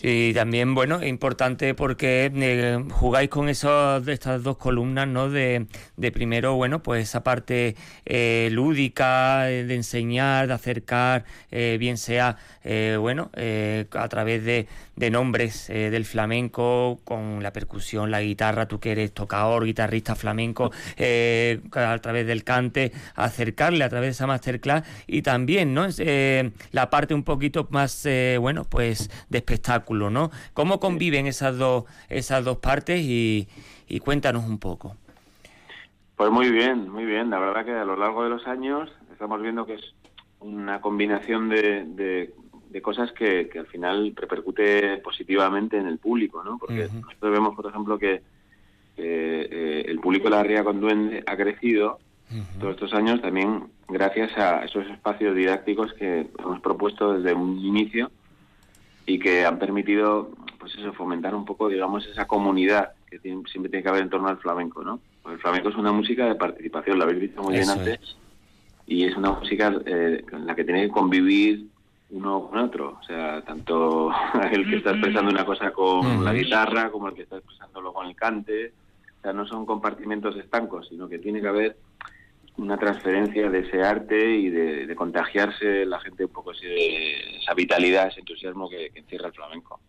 Sí, 0.00 0.32
también, 0.34 0.74
bueno, 0.74 1.04
importante 1.04 1.74
porque 1.74 2.30
eh, 2.34 2.84
jugáis 2.92 3.28
con 3.28 3.48
esos, 3.48 4.06
estas 4.08 4.42
dos 4.42 4.56
columnas, 4.56 5.06
¿no? 5.06 5.28
De, 5.28 5.66
de 5.96 6.12
primero, 6.12 6.54
bueno, 6.54 6.82
pues 6.82 7.04
esa 7.04 7.22
parte 7.22 7.76
eh, 8.04 8.48
lúdica, 8.52 9.50
eh, 9.50 9.64
de 9.64 9.74
enseñar, 9.74 10.46
de 10.46 10.54
acercar, 10.54 11.24
bien 11.50 11.98
sea, 11.98 12.36
bueno, 12.98 13.30
a 13.92 14.08
través 14.08 14.44
de, 14.44 14.66
de 14.96 15.10
nombres 15.10 15.68
del 15.68 16.04
flamenco, 16.04 16.98
con 17.04 17.42
la 17.42 17.52
percusión, 17.52 18.10
la 18.10 18.22
guitarra, 18.22 18.66
tú 18.66 18.80
que 18.80 18.92
eres 18.92 19.12
tocador, 19.12 19.64
guitarrista 19.64 20.14
flamenco, 20.14 20.70
a 20.96 21.98
través 21.98 22.26
del 22.26 22.44
cante, 22.44 22.92
acercarle 23.14 23.84
a 23.84 23.88
través 23.88 24.08
de 24.08 24.12
esa 24.12 24.26
masterclass 24.26 24.84
y 25.06 25.22
también, 25.22 25.74
¿no? 25.74 25.86
la 26.72 26.90
parte 26.90 27.14
un 27.14 27.24
poquito 27.24 27.68
más, 27.70 28.08
bueno, 28.40 28.64
pues 28.64 29.10
de 29.28 29.38
espectáculo, 29.38 30.10
¿no? 30.10 30.30
¿Cómo 30.54 30.80
conviven 30.80 31.26
esas 31.26 31.58
dos, 31.58 31.84
esas 32.08 32.44
dos 32.44 32.58
partes 32.58 33.00
y, 33.02 33.48
cuéntanos 34.02 34.44
un 34.44 34.58
poco? 34.58 34.96
Pues 36.16 36.30
muy 36.30 36.50
bien, 36.50 36.90
muy 36.90 37.04
bien. 37.04 37.30
La 37.30 37.38
verdad 37.38 37.64
que 37.64 37.72
a 37.72 37.84
lo 37.84 37.96
largo 37.96 38.24
de 38.24 38.30
los 38.30 38.46
años 38.46 38.90
estamos 39.12 39.40
viendo 39.42 39.66
que 39.66 39.74
es 39.74 39.94
una 40.40 40.80
combinación 40.80 41.48
de, 41.48 41.84
de, 41.84 42.34
cosas 42.82 43.12
que, 43.12 43.50
al 43.58 43.66
final 43.66 44.12
repercute 44.14 44.98
positivamente 44.98 45.78
en 45.78 45.86
el 45.86 45.98
público, 45.98 46.42
¿no? 46.44 46.58
Porque 46.58 46.88
nosotros 46.92 47.32
vemos, 47.32 47.54
por 47.54 47.66
ejemplo, 47.66 47.98
que 47.98 48.22
eh, 48.96 49.84
el 49.86 49.98
público 50.00 50.24
de 50.24 50.30
la 50.30 50.42
Ría 50.42 50.64
con 50.64 50.80
Duende 50.80 51.22
ha 51.26 51.36
crecido 51.36 51.98
todos 52.58 52.74
estos 52.74 52.92
años 52.92 53.22
también 53.22 53.64
gracias 53.88 54.36
a 54.36 54.64
esos 54.64 54.84
espacios 54.88 55.36
didácticos 55.36 55.92
que 55.92 56.26
hemos 56.38 56.60
propuesto 56.60 57.14
desde 57.14 57.32
un 57.34 57.58
inicio 57.60 58.10
y 59.06 59.18
que 59.20 59.44
han 59.44 59.58
permitido, 59.60 60.32
pues 60.58 60.74
eso, 60.74 60.92
fomentar 60.92 61.34
un 61.34 61.44
poco, 61.44 61.68
digamos, 61.68 62.04
esa 62.06 62.26
comunidad 62.26 62.92
que 63.08 63.20
siempre 63.20 63.70
tiene 63.70 63.82
que 63.82 63.88
haber 63.88 64.02
en 64.02 64.10
torno 64.10 64.28
al 64.28 64.38
flamenco, 64.38 64.82
¿no? 64.82 65.00
el 65.30 65.38
flamenco 65.38 65.68
es 65.68 65.76
una 65.76 65.92
música 65.92 66.26
de 66.26 66.34
participación, 66.34 66.98
lo 66.98 67.04
habéis 67.04 67.20
visto 67.20 67.42
muy 67.42 67.54
bien 67.54 67.68
antes, 67.68 67.98
y 68.86 69.04
es 69.04 69.16
una 69.16 69.32
música 69.32 69.74
eh, 69.84 70.24
en 70.32 70.46
la 70.46 70.54
que 70.54 70.64
tiene 70.64 70.82
que 70.82 70.92
convivir 70.92 71.66
uno 72.10 72.48
con 72.48 72.58
otro, 72.58 72.98
o 73.00 73.04
sea, 73.04 73.42
tanto 73.42 74.10
el 74.52 74.68
que 74.68 74.76
está 74.76 74.90
expresando 74.90 75.30
una 75.30 75.44
cosa 75.44 75.72
con 75.72 76.24
la 76.24 76.32
guitarra 76.32 76.90
como 76.90 77.08
el 77.08 77.14
que 77.14 77.22
está 77.22 77.36
expresándolo 77.36 77.92
con 77.92 78.06
el 78.06 78.14
cante, 78.14 78.72
o 79.18 79.22
sea, 79.22 79.32
no 79.32 79.46
son 79.46 79.66
compartimentos 79.66 80.36
estancos, 80.36 80.88
sino 80.88 81.08
que 81.08 81.18
tiene 81.18 81.40
que 81.40 81.48
haber 81.48 81.76
una 82.58 82.78
transferencia 82.78 83.50
de 83.50 83.58
ese 83.60 83.82
arte 83.82 84.30
y 84.30 84.48
de, 84.48 84.94
contagiarse 84.96 85.84
la 85.84 86.00
gente 86.00 86.24
un 86.24 86.32
poco 86.32 86.52
esa 86.52 87.54
vitalidad, 87.54 88.08
ese 88.08 88.20
entusiasmo 88.20 88.68
que, 88.68 88.92
encierra 88.94 89.28
el 89.28 89.34
flamenco. 89.34 89.80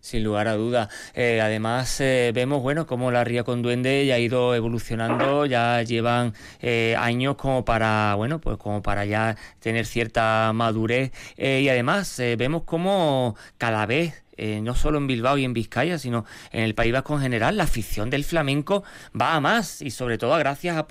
Sin 0.00 0.24
lugar 0.24 0.48
a 0.48 0.54
dudas. 0.54 0.88
Eh, 1.14 1.40
además, 1.42 2.00
eh, 2.00 2.30
vemos, 2.34 2.62
bueno, 2.62 2.86
como 2.86 3.10
la 3.10 3.24
Ría 3.24 3.44
con 3.44 3.60
Duende 3.60 4.06
ya 4.06 4.14
ha 4.14 4.18
ido 4.18 4.54
evolucionando, 4.54 5.44
ya 5.46 5.82
llevan 5.82 6.32
eh, 6.60 6.94
años 6.98 7.36
como 7.36 7.64
para, 7.64 8.14
bueno, 8.14 8.40
pues 8.40 8.56
como 8.56 8.82
para 8.82 9.04
ya 9.04 9.36
tener 9.60 9.84
cierta 9.84 10.52
madurez. 10.54 11.12
y 11.36 11.68
además, 11.68 12.20
vemos 12.38 12.62
como 12.62 13.36
cada 13.58 13.84
vez 13.86 14.22
no 14.38 14.74
solo 14.74 14.98
en 14.98 15.06
Bilbao 15.06 15.38
y 15.38 15.44
en 15.44 15.54
Vizcaya, 15.54 15.98
sino 15.98 16.24
en 16.52 16.62
el 16.62 16.74
País 16.74 16.92
Vasco 16.92 17.14
en 17.14 17.22
general, 17.22 17.56
la 17.56 17.64
afición 17.64 18.10
del 18.10 18.22
flamenco 18.24 18.84
va 19.18 19.34
a 19.34 19.40
más 19.40 19.80
y 19.80 19.90
sobre 19.90 20.18
todo 20.18 20.36
gracias 20.38 20.76
a, 20.76 20.86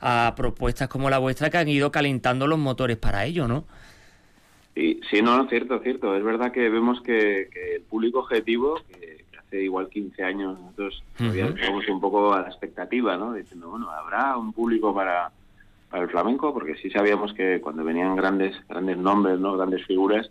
a 0.00 0.34
propuestas 0.34 0.88
como 0.88 1.10
la 1.10 1.18
vuestra 1.18 1.50
que 1.50 1.58
han 1.58 1.68
ido 1.68 1.92
calentando 1.92 2.46
los 2.46 2.58
motores 2.58 2.96
para 2.96 3.24
ello, 3.26 3.48
¿no? 3.48 3.66
Sí, 4.74 5.00
sí, 5.10 5.22
no, 5.22 5.48
cierto, 5.48 5.80
cierto. 5.80 6.16
Es 6.16 6.22
verdad 6.22 6.52
que 6.52 6.68
vemos 6.68 7.00
que, 7.02 7.48
el 7.74 7.82
público 7.82 8.20
objetivo, 8.20 8.80
que, 8.88 9.24
hace 9.38 9.62
igual 9.62 9.88
15 9.88 10.22
años 10.22 10.58
nosotros 10.60 11.02
todavía 11.16 11.46
estamos 11.46 11.88
un 11.88 12.00
poco 12.00 12.32
a 12.32 12.42
la 12.42 12.48
expectativa, 12.48 13.16
¿no? 13.16 13.32
Diciendo, 13.32 13.68
bueno, 13.70 13.90
¿habrá 13.90 14.36
un 14.36 14.52
público 14.52 14.94
para, 14.94 15.32
para 15.90 16.04
el 16.04 16.08
flamenco? 16.08 16.54
Porque 16.54 16.76
sí 16.76 16.88
sabíamos 16.90 17.32
que 17.34 17.60
cuando 17.60 17.82
venían 17.82 18.14
grandes 18.14 18.56
grandes 18.68 18.96
nombres, 18.96 19.40
¿no? 19.40 19.56
Grandes 19.56 19.84
figuras, 19.86 20.30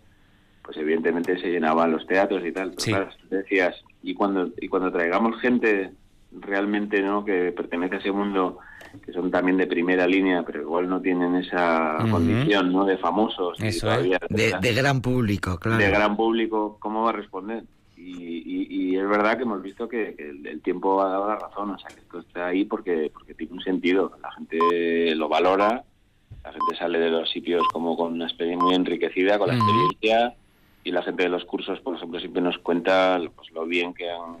pues 0.62 0.76
evidentemente 0.78 1.38
se 1.38 1.50
llenaban 1.50 1.92
los 1.92 2.06
teatros 2.06 2.44
y 2.46 2.52
tal. 2.52 2.70
Pero 2.70 2.98
claro, 2.98 3.10
decías, 3.28 3.76
y 4.02 4.14
cuando, 4.14 4.50
y 4.58 4.68
cuando 4.68 4.90
traigamos 4.90 5.38
gente 5.40 5.90
realmente, 6.32 7.02
¿no? 7.02 7.24
Que 7.24 7.52
pertenece 7.52 7.96
a 7.96 7.98
ese 7.98 8.12
mundo 8.12 8.58
que 9.04 9.12
son 9.12 9.30
también 9.30 9.56
de 9.56 9.66
primera 9.66 10.06
línea, 10.06 10.42
pero 10.42 10.62
igual 10.62 10.88
no 10.88 11.00
tienen 11.00 11.36
esa 11.36 11.98
condición, 12.10 12.72
¿no? 12.72 12.84
De 12.84 12.98
famosos. 12.98 13.58
Eso 13.60 13.88
de, 13.88 14.74
gran 14.74 15.00
público, 15.00 15.58
claro. 15.58 15.78
De 15.78 15.90
gran 15.90 16.16
público, 16.16 16.76
¿cómo 16.80 17.04
va 17.04 17.10
a 17.10 17.14
responder? 17.14 17.64
Y, 17.96 18.96
es 18.96 19.08
verdad 19.08 19.36
que 19.36 19.44
hemos 19.44 19.62
visto 19.62 19.88
que, 19.88 20.14
el, 20.18 20.60
tiempo 20.62 21.00
ha 21.00 21.08
dado 21.08 21.28
la 21.28 21.36
razón, 21.36 21.70
o 21.70 21.78
sea, 21.78 21.88
que 21.88 22.00
esto 22.00 22.18
está 22.18 22.48
ahí 22.48 22.64
porque, 22.64 23.10
porque 23.12 23.34
tiene 23.34 23.54
un 23.54 23.62
sentido. 23.62 24.12
La 24.20 24.32
gente 24.32 25.14
lo 25.14 25.28
valora, 25.28 25.84
la 26.44 26.52
gente 26.52 26.76
sale 26.78 26.98
de 26.98 27.10
los 27.10 27.30
sitios 27.30 27.62
como 27.72 27.96
con 27.96 28.14
una 28.14 28.26
experiencia 28.26 28.64
muy 28.64 28.74
enriquecida, 28.74 29.38
con 29.38 29.48
la 29.48 29.54
experiencia, 29.54 30.34
y 30.84 30.90
la 30.92 31.02
gente 31.02 31.24
de 31.24 31.28
los 31.28 31.44
cursos, 31.44 31.80
por 31.80 31.96
ejemplo, 31.96 32.18
siempre 32.20 32.42
nos 32.42 32.58
cuenta 32.58 33.20
pues, 33.34 33.50
lo 33.52 33.64
bien 33.66 33.94
que 33.94 34.10
han 34.10 34.38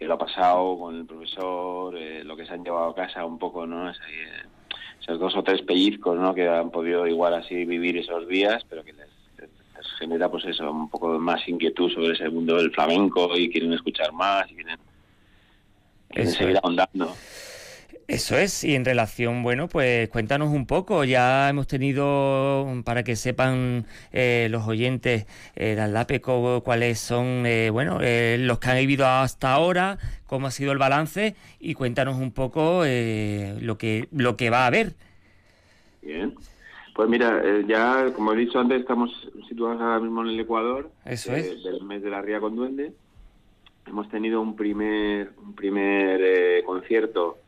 lo 0.00 0.14
ha 0.14 0.18
pasado 0.18 0.78
con 0.78 0.96
el 0.96 1.06
profesor, 1.06 1.96
eh, 1.96 2.22
lo 2.24 2.36
que 2.36 2.46
se 2.46 2.52
han 2.52 2.64
llevado 2.64 2.90
a 2.90 2.94
casa 2.94 3.24
un 3.24 3.38
poco, 3.38 3.66
¿no? 3.66 3.90
Es 3.90 3.96
eh, 3.98 4.42
esos 5.00 5.18
dos 5.18 5.36
o 5.36 5.42
tres 5.42 5.62
pellizcos, 5.62 6.18
¿no? 6.18 6.34
Que 6.34 6.48
han 6.48 6.70
podido 6.70 7.06
igual 7.06 7.34
así 7.34 7.64
vivir 7.64 7.96
esos 7.96 8.28
días, 8.28 8.64
pero 8.68 8.84
que 8.84 8.92
les, 8.92 9.08
genera, 9.98 10.30
pues 10.30 10.44
eso, 10.44 10.70
un 10.70 10.90
poco 10.90 11.18
más 11.18 11.46
inquietud 11.48 11.90
sobre 11.90 12.14
ese 12.14 12.28
mundo 12.28 12.56
del 12.56 12.72
flamenco 12.72 13.36
y 13.36 13.50
quieren 13.50 13.72
escuchar 13.72 14.12
más 14.12 14.50
y 14.50 14.54
quieren, 14.54 14.78
seguir 16.32 16.58
ahondando. 16.62 17.14
Eso 18.08 18.38
es, 18.38 18.62
y 18.62 18.76
en 18.76 18.84
relación, 18.84 19.42
bueno, 19.42 19.66
pues 19.66 20.08
cuéntanos 20.10 20.50
un 20.50 20.64
poco, 20.66 21.02
ya 21.02 21.48
hemos 21.48 21.66
tenido, 21.66 22.64
para 22.84 23.02
que 23.02 23.16
sepan 23.16 23.84
eh, 24.12 24.46
los 24.48 24.68
oyentes 24.68 25.26
eh, 25.56 25.74
de 25.74 25.80
Aldapeco 25.80 26.62
cuáles 26.62 27.00
son, 27.00 27.44
eh, 27.46 27.68
bueno, 27.70 27.98
eh, 28.00 28.36
los 28.38 28.60
que 28.60 28.70
han 28.70 28.76
vivido 28.78 29.08
hasta 29.08 29.52
ahora, 29.52 29.98
cómo 30.28 30.46
ha 30.46 30.52
sido 30.52 30.70
el 30.70 30.78
balance, 30.78 31.34
y 31.58 31.74
cuéntanos 31.74 32.16
un 32.16 32.30
poco 32.30 32.84
lo, 32.84 33.78
que, 33.78 34.08
lo 34.12 34.36
que 34.36 34.50
va 34.50 34.62
a 34.62 34.66
haber. 34.68 34.92
Bien, 36.00 36.32
pues 36.94 37.08
mira, 37.08 37.42
ya, 37.66 38.12
como 38.14 38.34
he 38.34 38.36
dicho 38.36 38.60
antes, 38.60 38.82
estamos 38.82 39.10
situados 39.48 39.80
ahora 39.80 39.98
mismo 39.98 40.22
en 40.22 40.28
el 40.28 40.38
Ecuador, 40.38 40.92
Eso 41.04 41.34
es. 41.34 41.64
del 41.64 41.82
mes 41.82 42.04
de 42.04 42.10
la 42.10 42.22
Ría 42.22 42.38
con 42.38 42.54
Duende. 42.54 42.92
Hemos 43.84 44.08
tenido 44.10 44.40
un 44.40 44.54
primer, 44.54 45.32
un 45.42 45.54
primer 45.54 46.62
concierto 46.64 47.38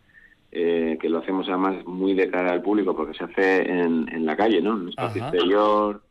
eh, 0.51 0.97
que 1.01 1.09
lo 1.09 1.19
hacemos 1.19 1.49
además 1.49 1.85
muy 1.87 2.15
de 2.15 2.31
cara 2.31 2.53
al 2.53 2.63
público 2.63 2.97
porque 2.97 3.17
se 3.17 3.25
hace 3.25 3.71
en, 3.71 4.09
en 4.09 4.25
la 4.25 4.37
calle, 4.37 4.63
¿no? 4.63 4.75
En 4.75 4.83
un 4.83 4.89
espacio 4.89 5.23
exterior, 5.23 6.03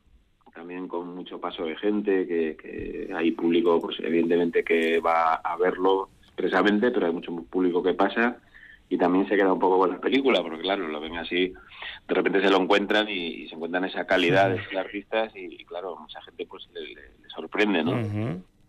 también 0.58 0.88
con 0.88 1.15
mucho 1.15 1.39
paso 1.39 1.65
de 1.65 1.76
gente, 1.76 2.28
que, 2.28 3.10
hay 3.15 3.32
público, 3.32 3.80
pues 3.80 3.97
evidentemente 4.00 4.63
que 4.63 5.00
va 5.00 5.36
a 5.36 5.56
verlo 5.56 6.10
expresamente, 6.23 6.89
pero 6.89 7.06
hay 7.06 7.13
mucho 7.13 7.32
público 7.50 7.84
que 7.84 7.93
pasa 7.93 8.38
y 8.89 8.97
también 8.97 9.28
se 9.28 9.36
queda 9.36 9.54
un 9.54 9.60
poco 9.60 9.78
con 9.78 9.91
la 9.91 10.00
película, 10.00 10.41
porque 10.41 10.62
claro, 10.62 10.88
lo 10.88 11.00
ven 11.00 11.17
así, 11.17 11.54
de 12.08 12.15
repente 12.15 12.41
se 12.41 12.50
lo 12.50 12.58
encuentran 12.58 13.08
y, 13.08 13.47
se 13.47 13.56
encuentran 13.56 13.86
esa 13.86 14.06
calidad 14.08 14.50
de 14.50 14.56
esos 14.56 14.76
artistas 14.76 15.32
y, 15.36 15.63
claro, 15.65 15.95
mucha 15.97 16.21
gente 16.23 16.47
pues 16.47 16.67
le, 16.73 17.30
sorprende, 17.30 17.84
¿no? 17.84 18.02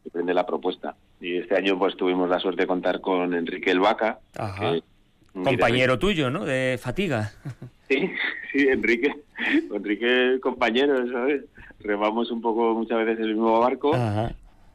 Sorprende 0.02 0.34
la 0.34 0.44
propuesta. 0.44 0.94
Y 1.20 1.36
este 1.38 1.56
año 1.56 1.78
pues 1.78 1.96
tuvimos 1.96 2.28
la 2.28 2.38
suerte 2.38 2.62
de 2.62 2.66
contar 2.66 3.00
con 3.00 3.32
Enrique 3.32 3.70
El 3.70 3.80
Vaca, 3.80 4.18
que 4.58 4.82
Compañero 5.44 5.98
tuyo, 5.98 6.30
¿no? 6.30 6.44
De 6.44 6.78
fatiga. 6.80 7.32
Sí, 7.88 8.10
sí, 8.52 8.68
Enrique. 8.68 9.14
Enrique, 9.72 10.38
compañero, 10.40 11.10
¿sabes? 11.10 11.44
Remamos 11.80 12.30
un 12.30 12.40
poco 12.40 12.74
muchas 12.74 12.98
veces 13.04 13.20
el 13.20 13.34
mismo 13.34 13.58
barco. 13.60 13.92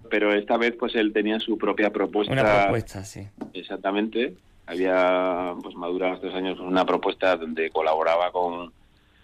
Pero 0.10 0.34
esta 0.34 0.58
vez, 0.58 0.76
pues 0.78 0.95
él 0.95 1.12
tenía 1.13 1.39
su 1.39 1.58
propia 1.58 1.91
propuesta. 1.91 2.34
Una 2.34 2.63
propuesta, 2.63 3.04
sí. 3.04 3.28
Exactamente. 3.54 4.36
Había, 4.65 5.54
pues, 5.62 5.76
madurado 5.76 6.15
estos 6.15 6.34
años 6.34 6.60
una 6.60 6.86
propuesta 6.86 7.36
donde 7.36 7.69
colaboraba 7.69 8.32
con, 8.32 8.71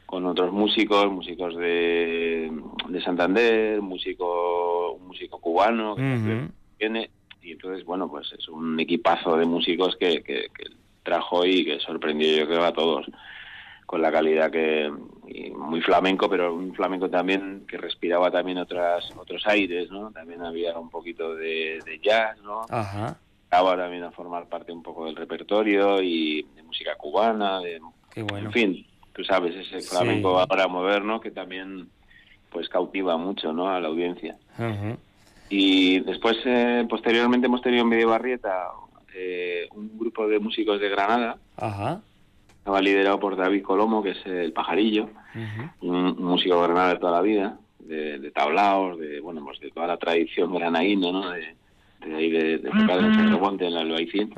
con 0.06 0.25
otros 0.25 0.52
músicos, 0.52 1.12
músicos 1.12 1.56
de, 1.58 2.52
de 2.89 3.02
Santander, 3.02 3.82
músico, 3.82 4.93
un 4.93 5.08
músico 5.08 5.39
cubano 5.39 5.95
que 5.95 6.47
tiene. 6.78 7.10
Y 7.41 7.52
entonces, 7.52 7.86
bueno, 7.86 8.10
pues 8.10 8.32
es 8.38 8.47
un 8.49 8.80
equipazo 8.80 9.38
de 9.38 9.45
músicos 9.45 9.95
que, 9.97 10.21
que, 10.23 10.47
que 10.54 10.65
trajo 11.10 11.45
y 11.45 11.65
que 11.65 11.80
sorprendió 11.80 12.38
yo 12.38 12.48
creo 12.48 12.63
a 12.63 12.74
todos 12.74 13.06
con 13.86 14.02
la 14.02 14.12
calidad 14.12 14.52
que 14.52 14.91
muy 15.56 15.82
flamenco 15.82 16.30
pero 16.30 16.54
un 16.54 16.74
flamenco 16.76 17.10
también 17.10 17.65
que 17.67 17.78
respiraba 17.78 18.30
también 18.30 18.60
otras 18.60 19.12
otros 19.17 19.45
aires 19.48 19.89
no 19.89 20.12
también 20.12 20.43
había 20.43 20.78
un 20.78 20.89
poquito 20.89 21.36
de, 21.36 21.80
jazz 22.04 22.38
no 22.43 22.65
Ajá. 22.69 23.17
también 23.50 24.04
a 24.04 24.12
formar 24.12 24.45
parte 24.48 24.72
un 24.72 24.84
poco 24.84 25.06
del 25.06 25.15
repertorio 25.15 26.02
y 26.02 26.43
de 26.56 26.63
música 26.63 26.95
cubana 26.95 27.60
de 27.60 27.82
Qué 28.13 28.22
bueno. 28.24 28.48
en 28.48 28.54
fin 28.54 28.86
tú 29.13 29.24
sabes 29.24 29.56
ese 29.56 29.82
flamenco 29.82 30.39
ahora 30.39 30.67
moderno 30.67 31.19
que 31.19 31.32
también 31.32 31.89
pues 32.52 32.69
cautiva 32.69 33.17
mucho 33.17 33.54
no 33.54 33.69
a 33.69 33.80
la 33.80 33.88
audiencia. 33.88 34.36
Y 35.50 36.00
después 36.02 36.38
eh, 36.45 36.86
posteriormente 36.88 37.48
hemos 37.48 37.62
tenido 37.62 37.84
en 37.84 37.89
Medio 37.89 38.10
Barrieta 38.10 38.67
eh, 39.13 39.67
un 39.76 39.98
grupo 39.98 40.28
de 40.28 40.39
músicos 40.39 40.80
de 40.80 40.89
Granada. 40.89 41.38
Estaba 42.58 42.82
liderado 42.82 43.19
por 43.19 43.36
David 43.36 43.63
Colomo, 43.63 44.04
que 44.04 44.12
es 44.12 44.26
el 44.26 44.54
pajarillo, 44.54 45.10
un, 45.82 46.15
músico 46.22 46.56
de 46.56 46.67
Granada 46.67 46.93
de 46.93 47.00
toda 47.00 47.12
la 47.13 47.22
vida, 47.22 47.58
de, 47.80 48.19
de 48.19 48.32
tablaos, 48.32 49.00
de 49.00 49.19
bueno, 49.22 49.43
pues 49.43 49.60
de 49.60 49.72
toda 49.72 49.88
la 49.88 49.98
tradición 49.98 50.54
granadina, 50.54 51.12
¿no? 51.12 51.32
De, 51.32 51.56
ahí 52.15 52.30
de, 52.30 52.58
de, 52.58 52.69
de 52.69 53.65
en 53.65 53.74
la 53.74 53.82
Albaicín. 53.82 54.34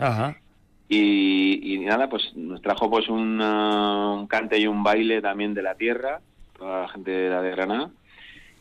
Y, 0.88 1.74
y, 1.74 1.80
nada, 1.80 2.10
pues 2.10 2.36
nos 2.36 2.62
trajo 2.62 2.90
pues 2.90 3.08
un, 3.08 3.42
un 3.42 4.28
cante 4.28 4.60
y 4.60 4.68
un 4.68 4.84
baile 4.84 5.22
también 5.22 5.54
de 5.54 5.64
la 5.64 5.76
tierra, 5.76 6.20
toda 6.58 6.82
la 6.82 6.88
gente 6.90 7.12
de 7.12 7.30
la 7.30 7.42
de 7.42 7.52
Granada 7.52 7.92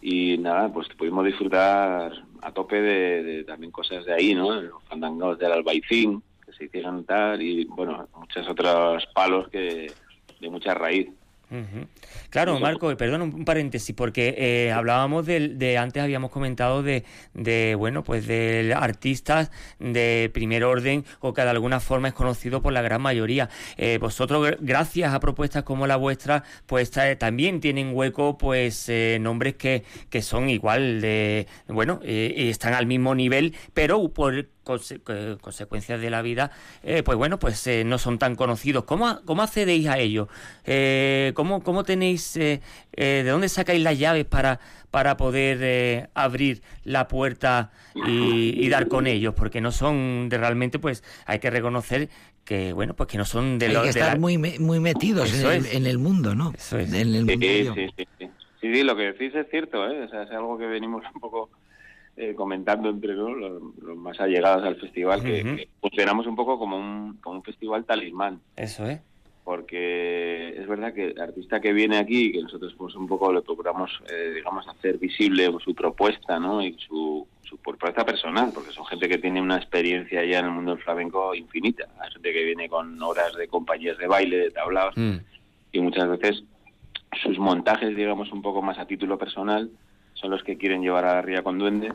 y 0.02 0.38
nada, 0.38 0.72
pues 0.72 0.88
pudimos 0.96 1.24
disfrutar 1.24 2.12
a 2.42 2.52
tope 2.52 2.80
de, 2.80 3.44
también 3.44 3.72
cosas 3.72 4.04
de 4.04 4.12
ahí, 4.12 4.34
¿no? 4.34 4.60
Los 4.60 4.82
fandangos 4.84 5.38
del 5.38 5.52
Albaicín, 5.52 6.22
que 6.44 6.52
se 6.52 6.64
hicieron 6.64 7.04
tal, 7.04 7.40
y 7.42 7.64
bueno, 7.64 8.08
muchos 8.16 8.48
otros 8.48 9.06
palos 9.14 9.48
que 9.48 9.92
de 10.40 10.50
mucha 10.50 10.74
raíz. 10.74 11.08
Claro, 12.30 12.60
Marco, 12.60 12.96
perdón 12.96 13.22
un 13.22 13.44
paréntesis, 13.44 13.94
porque 13.94 14.34
eh, 14.38 14.72
hablábamos 14.72 15.26
de, 15.26 15.78
antes 15.78 16.02
habíamos 16.02 16.30
comentado 16.30 16.82
de, 16.82 17.04
de, 17.34 17.74
bueno, 17.74 18.04
pues 18.04 18.26
de 18.26 18.72
artistas 18.76 19.50
de 19.80 20.30
primer 20.32 20.62
orden 20.62 21.04
o 21.18 21.34
que 21.34 21.42
de 21.42 21.50
alguna 21.50 21.80
forma 21.80 22.08
es 22.08 22.14
conocido 22.14 22.62
por 22.62 22.72
la 22.72 22.82
gran 22.82 23.02
mayoría. 23.02 23.48
Eh, 23.76 23.98
vosotros, 24.00 24.56
gracias 24.60 25.12
a 25.12 25.18
propuestas 25.18 25.64
como 25.64 25.88
la 25.88 25.96
vuestra, 25.96 26.44
pues 26.66 26.92
también 27.18 27.60
tienen 27.60 27.90
hueco, 27.94 28.38
pues 28.38 28.88
eh, 28.88 29.18
nombres 29.20 29.54
que, 29.54 29.82
que 30.08 30.22
son 30.22 30.48
igual 30.48 31.00
de, 31.00 31.48
bueno, 31.66 32.00
están 32.04 32.74
al 32.74 32.86
mismo 32.86 33.14
nivel, 33.14 33.56
pero 33.74 34.08
por 34.08 34.46
consecuencias 35.40 36.00
de 36.00 36.10
la 36.10 36.22
vida, 36.22 36.50
eh, 36.82 37.02
pues 37.02 37.16
bueno, 37.16 37.38
pues 37.38 37.66
eh, 37.66 37.84
no 37.84 37.98
son 37.98 38.18
tan 38.18 38.36
conocidos. 38.36 38.84
¿Cómo, 38.84 39.20
cómo 39.24 39.42
accedéis 39.42 39.88
a 39.88 39.98
ello? 39.98 40.28
Eh, 40.64 41.32
¿cómo, 41.34 41.62
¿Cómo 41.62 41.84
tenéis, 41.84 42.34
de 42.34 42.60
dónde 43.24 43.48
sacáis 43.48 43.82
las 43.82 43.98
llaves 43.98 44.24
para, 44.24 44.60
para 44.90 45.16
poder 45.16 46.10
abrir 46.14 46.62
la 46.84 47.08
puerta 47.08 47.70
y, 48.06 48.68
dar 48.68 48.88
con 48.88 49.06
ellos? 49.06 49.34
Porque 49.34 49.60
no 49.60 49.72
son 49.72 50.28
de 50.28 50.38
realmente, 50.38 50.78
pues 50.78 51.02
hay 51.26 51.38
que 51.38 51.50
reconocer 51.50 52.08
que 52.44 52.72
bueno 52.72 52.94
pues 52.94 53.08
que 53.08 53.18
no 53.18 53.26
son 53.26 53.58
de 53.58 53.68
los 53.68 53.82
que 53.82 53.90
estar 53.90 54.18
muy 54.18 54.38
muy 54.38 54.80
metidos 54.80 55.32
en 55.34 55.86
el, 55.86 55.98
mundo 55.98 56.34
no 56.34 56.52
en 56.72 56.94
el 56.94 57.26
sí, 57.28 57.86
sí, 57.96 58.06
sí, 58.18 58.30
sí, 58.60 58.82
lo 58.82 58.96
que 58.96 59.12
decís 59.12 59.34
es 59.34 59.46
cierto 59.50 59.86
¿eh? 59.88 60.04
o 60.04 60.08
sea, 60.08 60.22
es 60.22 60.30
algo 60.30 60.56
que 60.58 60.66
venimos 60.66 61.04
un 61.14 61.20
poco 61.20 61.50
eh, 62.16 62.34
comentando 62.34 62.88
entre 62.90 63.14
¿no? 63.14 63.34
los, 63.34 63.62
los 63.82 63.96
más 63.96 64.20
allegados 64.20 64.64
al 64.64 64.76
festival 64.76 65.22
que, 65.22 65.42
que 65.42 65.68
funcionamos 65.80 66.26
un 66.26 66.36
poco 66.36 66.58
como 66.58 66.76
un, 66.76 67.14
como 67.22 67.36
un 67.36 67.42
festival 67.42 67.84
talismán 67.84 68.40
Eso 68.56 68.86
es. 68.86 69.00
porque 69.44 70.54
es 70.60 70.66
verdad 70.68 70.92
que 70.94 71.08
el 71.08 71.20
artista 71.20 71.60
que 71.60 71.72
viene 71.72 71.98
aquí, 71.98 72.32
que 72.32 72.42
nosotros 72.42 72.74
pues 72.76 72.94
un 72.94 73.06
poco 73.06 73.32
le 73.32 73.42
procuramos, 73.42 73.90
eh, 74.12 74.32
digamos, 74.34 74.66
hacer 74.68 74.98
visible 74.98 75.50
su 75.64 75.74
propuesta, 75.74 76.38
¿no? 76.38 76.62
Y 76.62 76.74
su, 76.78 77.26
su 77.42 77.56
propuesta 77.58 78.04
personal, 78.04 78.50
porque 78.54 78.70
son 78.70 78.84
gente 78.86 79.08
que 79.08 79.18
tiene 79.18 79.40
una 79.40 79.56
experiencia 79.56 80.24
ya 80.24 80.38
en 80.40 80.44
el 80.46 80.50
mundo 80.52 80.74
del 80.74 80.82
flamenco 80.84 81.34
infinita. 81.34 81.86
Hay 82.00 82.10
gente 82.12 82.32
que 82.32 82.44
viene 82.44 82.68
con 82.68 83.00
horas 83.02 83.34
de 83.36 83.48
compañías 83.48 83.98
de 83.98 84.06
baile, 84.06 84.36
de 84.38 84.50
tablaos, 84.50 84.94
Mm. 84.96 85.16
y 85.72 85.80
muchas 85.80 86.08
veces 86.08 86.44
sus 87.22 87.38
montajes, 87.38 87.96
digamos, 87.96 88.30
un 88.32 88.42
poco 88.42 88.62
más 88.62 88.78
a 88.78 88.86
título 88.86 89.18
personal, 89.18 89.70
son 90.20 90.30
los 90.30 90.42
que 90.42 90.58
quieren 90.58 90.82
llevar 90.82 91.04
a 91.04 91.22
ría 91.22 91.42
con 91.42 91.58
duende 91.58 91.92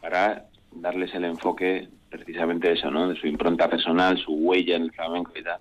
para 0.00 0.46
darles 0.70 1.14
el 1.14 1.24
enfoque 1.24 1.88
precisamente 2.08 2.68
de 2.68 2.74
eso, 2.74 2.90
¿no? 2.90 3.08
De 3.08 3.16
su 3.16 3.26
impronta 3.26 3.68
personal, 3.68 4.16
su 4.18 4.32
huella 4.32 4.76
en 4.76 4.82
el 4.82 4.92
flamenco 4.92 5.32
y 5.34 5.42
tal. 5.42 5.58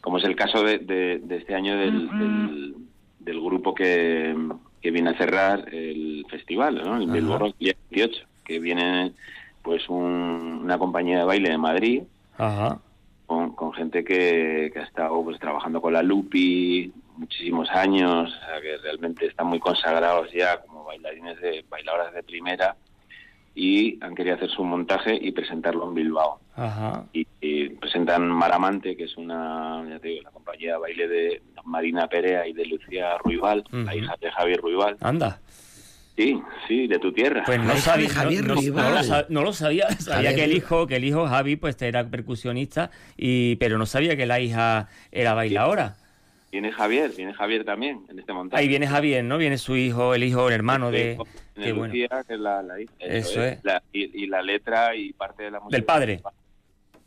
Como 0.00 0.18
es 0.18 0.24
el 0.24 0.36
caso 0.36 0.62
de, 0.62 0.78
de- 0.78 1.18
de 1.22 1.36
este 1.36 1.54
año 1.54 1.76
del, 1.76 2.16
del, 2.16 2.74
del 3.18 3.40
grupo 3.40 3.74
que, 3.74 4.36
que 4.80 4.90
viene 4.90 5.10
a 5.10 5.18
cerrar 5.18 5.72
el 5.74 6.24
festival, 6.30 6.76
¿no? 6.84 6.96
El 7.00 7.54
día 7.58 7.74
18, 7.90 8.26
que 8.44 8.58
viene 8.60 9.12
pues 9.62 9.88
un- 9.88 10.60
una 10.64 10.78
compañía 10.78 11.18
de 11.18 11.24
baile 11.24 11.50
de 11.50 11.58
Madrid, 11.58 12.02
Ajá. 12.36 12.80
con, 13.26 13.54
con 13.54 13.72
gente 13.72 14.04
que, 14.04 14.70
que 14.72 14.78
ha 14.78 14.84
estado 14.84 15.22
pues 15.24 15.38
trabajando 15.38 15.80
con 15.80 15.92
la 15.92 16.02
Lupi 16.02 16.92
muchísimos 17.16 17.68
años, 17.70 18.32
o 18.32 18.46
sea, 18.46 18.60
que 18.60 18.76
realmente 18.78 19.26
están 19.26 19.48
muy 19.48 19.58
consagrados 19.58 20.30
ya 20.32 20.60
como 20.62 20.77
bailarines 20.88 21.40
de 21.40 21.64
bailadoras 21.68 22.12
de 22.12 22.22
primera 22.24 22.74
y 23.54 23.98
han 24.04 24.14
querido 24.14 24.36
hacer 24.36 24.50
su 24.50 24.62
montaje 24.64 25.18
y 25.20 25.32
presentarlo 25.32 25.88
en 25.88 25.94
Bilbao. 25.94 26.40
Ajá. 26.56 27.04
Y, 27.12 27.26
y 27.40 27.68
presentan 27.70 28.28
Maramante, 28.28 28.96
que 28.96 29.04
es 29.04 29.16
una, 29.16 29.84
ya 29.88 29.98
te 29.98 30.08
digo, 30.08 30.22
la 30.22 30.30
compañía 30.30 30.72
de 30.74 30.78
baile 30.78 31.08
de 31.08 31.42
Marina 31.64 32.06
Perea 32.08 32.46
y 32.46 32.52
de 32.52 32.66
Lucía 32.66 33.18
Ruibal, 33.18 33.64
la 33.70 33.94
hija 33.96 34.14
de 34.20 34.30
Javier 34.30 34.60
Ruibal. 34.60 34.96
Anda. 35.00 35.40
Sí, 36.16 36.40
sí, 36.66 36.86
de 36.88 36.98
tu 36.98 37.12
tierra. 37.12 37.44
Pues 37.46 37.60
no 37.62 37.76
sabía, 37.76 38.08
Javier 38.08 38.42
no, 38.42 38.54
no- 38.54 38.60
Ruibal. 38.60 38.84
no 38.90 38.96
lo, 38.98 39.02
sa- 39.04 39.26
no 39.28 39.42
lo 39.42 39.52
sabía. 39.52 39.88
Sabía 40.00 40.30
Javier 40.30 40.34
que 40.36 40.44
el 40.44 40.52
hijo, 40.56 40.86
que 40.88 40.96
el 40.96 41.04
hijo 41.04 41.26
Javi, 41.28 41.56
pues 41.56 41.80
era 41.82 42.04
percusionista, 42.08 42.90
y 43.16 43.54
pero 43.56 43.78
no 43.78 43.86
sabía 43.86 44.16
que 44.16 44.26
la 44.26 44.40
hija 44.40 44.88
era 45.12 45.34
bailadora. 45.34 45.96
Viene 46.50 46.72
Javier, 46.72 47.10
viene 47.16 47.34
Javier 47.34 47.64
también 47.64 48.04
en 48.08 48.18
este 48.18 48.32
montaje. 48.32 48.62
Ahí 48.62 48.68
viene 48.68 48.86
Javier, 48.86 49.22
¿no? 49.24 49.36
Viene 49.36 49.58
su 49.58 49.76
hijo, 49.76 50.14
el 50.14 50.24
hijo, 50.24 50.48
el 50.48 50.54
hermano 50.54 50.90
de. 50.90 51.18
de 51.54 51.62
Qué 51.62 51.72
bueno. 51.72 51.92
Lucía, 51.92 52.24
que 52.26 52.34
es 52.34 52.40
la, 52.40 52.62
la 52.62 52.80
hija. 52.80 52.92
Eso 53.00 53.44
es. 53.44 53.62
La- 53.64 53.82
y, 53.92 54.24
y 54.24 54.26
la 54.28 54.40
letra 54.42 54.94
y 54.96 55.12
parte 55.12 55.42
de 55.42 55.50
la 55.50 55.60
música. 55.60 55.76
Del 55.76 55.84
padre. 55.84 56.22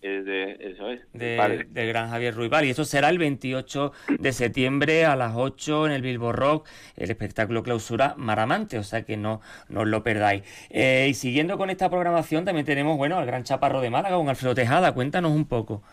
Es 0.03 0.25
de, 0.25 0.57
eso 0.59 0.89
es. 0.89 1.01
del 1.13 1.19
de- 1.19 1.37
padre. 1.37 1.67
del 1.69 1.87
gran 1.87 2.09
Javier 2.09 2.33
Ruibal. 2.35 2.65
Y 2.65 2.69
eso 2.71 2.85
será 2.85 3.09
el 3.09 3.17
28 3.19 3.91
de 4.19 4.31
septiembre 4.33 5.05
a 5.05 5.15
las 5.15 5.33
8 5.35 5.87
en 5.87 5.91
el 5.93 6.01
Bilbo 6.03 6.31
Rock, 6.31 6.67
el 6.95 7.09
espectáculo 7.11 7.61
clausura 7.63 8.13
Maramante, 8.17 8.77
o 8.79 8.83
sea 8.83 9.03
que 9.03 9.15
no, 9.17 9.41
no 9.69 9.81
os 9.81 9.87
lo 9.87 10.01
perdáis. 10.03 10.43
Eh, 10.69 11.07
y 11.09 11.13
siguiendo 11.15 11.57
con 11.57 11.69
esta 11.69 11.89
programación, 11.89 12.45
también 12.45 12.65
tenemos, 12.65 12.97
bueno, 12.97 13.17
al 13.17 13.25
gran 13.27 13.43
Chaparro 13.43 13.79
de 13.81 13.89
Málaga, 13.91 14.17
un 14.17 14.29
Alfredo 14.29 14.53
Tejada, 14.55 14.91
cuéntanos 14.93 15.31
un 15.31 15.45
poco. 15.45 15.83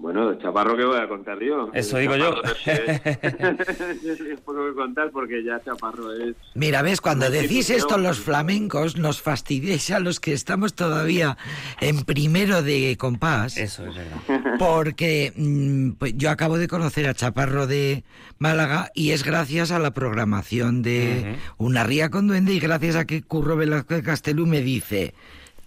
Bueno, 0.00 0.34
Chaparro, 0.38 0.78
¿qué 0.78 0.84
voy 0.86 0.98
a 0.98 1.06
contar 1.06 1.38
yo? 1.40 1.70
Eso 1.74 1.98
digo 1.98 2.16
yo. 2.16 2.34
Es, 2.64 2.78
es 3.04 4.40
poco 4.40 4.66
que 4.66 4.74
contar 4.74 5.10
porque 5.10 5.44
ya 5.44 5.60
Chaparro 5.62 6.10
es... 6.14 6.34
Mira, 6.54 6.80
ves, 6.80 7.02
cuando 7.02 7.28
decís 7.28 7.68
esto 7.68 7.98
los 7.98 8.18
flamencos, 8.18 8.96
nos 8.96 9.20
fastidiáis 9.20 9.90
a 9.90 10.00
los 10.00 10.18
que 10.18 10.32
estamos 10.32 10.72
todavía 10.74 11.36
en 11.82 12.02
primero 12.04 12.62
de 12.62 12.96
compás. 12.98 13.58
Eso 13.58 13.86
es 13.86 13.94
verdad. 13.94 14.56
Porque 14.58 15.34
mm, 15.36 15.90
pues 15.92 16.16
yo 16.16 16.30
acabo 16.30 16.56
de 16.56 16.66
conocer 16.66 17.06
a 17.06 17.12
Chaparro 17.12 17.66
de 17.66 18.02
Málaga 18.38 18.90
y 18.94 19.10
es 19.10 19.22
gracias 19.22 19.70
a 19.70 19.78
la 19.78 19.90
programación 19.90 20.80
de 20.80 21.36
Una 21.58 21.84
Ría 21.84 22.10
con 22.10 22.26
Duende 22.26 22.54
y 22.54 22.60
gracias 22.60 22.96
a 22.96 23.04
que 23.04 23.22
Curro 23.22 23.56
Velázquez 23.56 24.02
Castelú 24.02 24.46
me 24.46 24.62
dice 24.62 25.14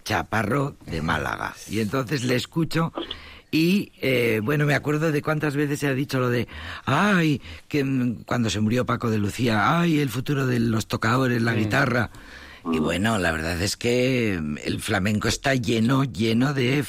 Chaparro 0.02 0.74
de 0.86 1.02
Málaga. 1.02 1.54
Y 1.70 1.78
entonces 1.78 2.24
le 2.24 2.34
escucho 2.34 2.92
y 3.54 3.92
eh, 4.02 4.40
bueno, 4.42 4.66
me 4.66 4.74
acuerdo 4.74 5.12
de 5.12 5.22
cuántas 5.22 5.54
veces 5.54 5.78
se 5.78 5.86
ha 5.86 5.94
dicho 5.94 6.18
lo 6.18 6.28
de, 6.28 6.48
ay, 6.86 7.40
que 7.68 7.84
mm, 7.84 8.24
cuando 8.26 8.50
se 8.50 8.58
murió 8.60 8.84
Paco 8.84 9.10
de 9.10 9.18
Lucía, 9.18 9.78
ay, 9.80 10.00
el 10.00 10.08
futuro 10.08 10.44
de 10.48 10.58
los 10.58 10.88
tocadores, 10.88 11.40
la 11.40 11.54
guitarra. 11.54 12.10
Y 12.72 12.78
bueno, 12.80 13.18
la 13.18 13.30
verdad 13.30 13.60
es 13.62 13.76
que 13.76 14.38
mm, 14.42 14.56
el 14.64 14.80
flamenco 14.80 15.28
está 15.28 15.54
lleno, 15.54 16.02
lleno 16.02 16.52
de 16.52 16.82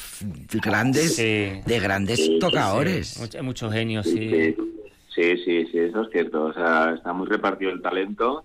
grandes, 0.60 1.14
Sí. 1.14 1.22
de 1.64 1.80
grandes 1.80 2.28
tocadores. 2.40 3.16
Mucho, 3.20 3.42
mucho 3.44 3.70
genio, 3.70 4.02
Sí, 4.02 4.10
sí. 4.28 4.56
sí, 5.14 5.36
sí, 5.44 5.66
sí, 5.70 5.78
eso 5.78 6.02
es 6.02 6.08
cierto. 6.10 6.46
O 6.46 6.52
sea, 6.52 6.94
está 6.96 7.12
muy 7.12 7.28
repartido 7.28 7.70
el 7.70 7.80
talento. 7.80 8.44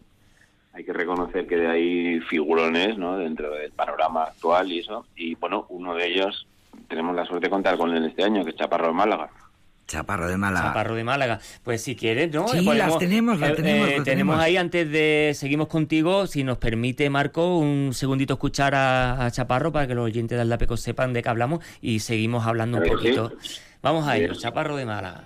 Hay 0.73 0.83
que 0.83 0.93
reconocer 0.93 1.47
que 1.47 1.65
hay 1.67 2.19
figurones 2.29 2.97
¿no? 2.99 3.17
dentro 3.17 3.49
del 3.55 3.71
panorama 3.71 4.25
actual 4.25 4.71
y 4.71 4.79
eso. 4.79 5.07
Y 5.15 5.33
bueno, 5.35 5.65
uno 5.69 5.95
de 5.95 6.07
ellos 6.07 6.45
tenemos 6.91 7.15
la 7.15 7.25
suerte 7.25 7.47
de 7.47 7.49
contar 7.49 7.77
con 7.77 7.91
él 7.95 8.05
este 8.05 8.23
año, 8.23 8.43
que 8.43 8.51
es 8.51 8.55
Chaparro 8.55 8.87
de 8.87 8.93
Málaga. 8.93 9.29
Chaparro 9.87 10.27
de 10.29 10.37
Málaga. 10.37 10.67
Chaparro 10.67 10.95
de 10.95 11.03
Málaga. 11.03 11.39
Pues 11.63 11.81
si 11.83 11.95
quieres, 11.95 12.31
¿no? 12.31 12.47
Sí, 12.47 12.59
Eh, 12.59 12.75
las 12.75 12.97
tenemos, 12.97 13.39
las 13.39 13.49
eh, 13.51 13.53
tenemos, 13.55 13.87
eh, 13.89 13.95
las 13.97 14.03
tenemos 14.05 14.05
tenemos. 14.05 14.39
ahí, 14.39 14.55
antes 14.57 14.89
de 14.89 15.31
seguimos 15.35 15.67
contigo, 15.67 16.27
si 16.27 16.43
nos 16.45 16.57
permite, 16.59 17.09
Marco, 17.09 17.57
un 17.57 17.93
segundito 17.93 18.33
escuchar 18.35 18.73
a, 18.75 19.25
a 19.25 19.31
Chaparro 19.31 19.71
para 19.71 19.87
que 19.87 19.95
los 19.95 20.05
oyentes 20.05 20.37
de 20.37 20.41
Aldapeco 20.43 20.77
sepan 20.77 21.11
de 21.11 21.21
qué 21.23 21.29
hablamos 21.29 21.63
y 21.81 21.99
seguimos 21.99 22.45
hablando 22.45 22.77
un 22.77 22.85
sí. 22.85 22.89
poquito. 22.89 23.33
Vamos 23.81 24.07
a 24.07 24.15
ello. 24.17 24.33
Chaparro 24.35 24.75
de 24.77 24.85
Málaga. 24.85 25.23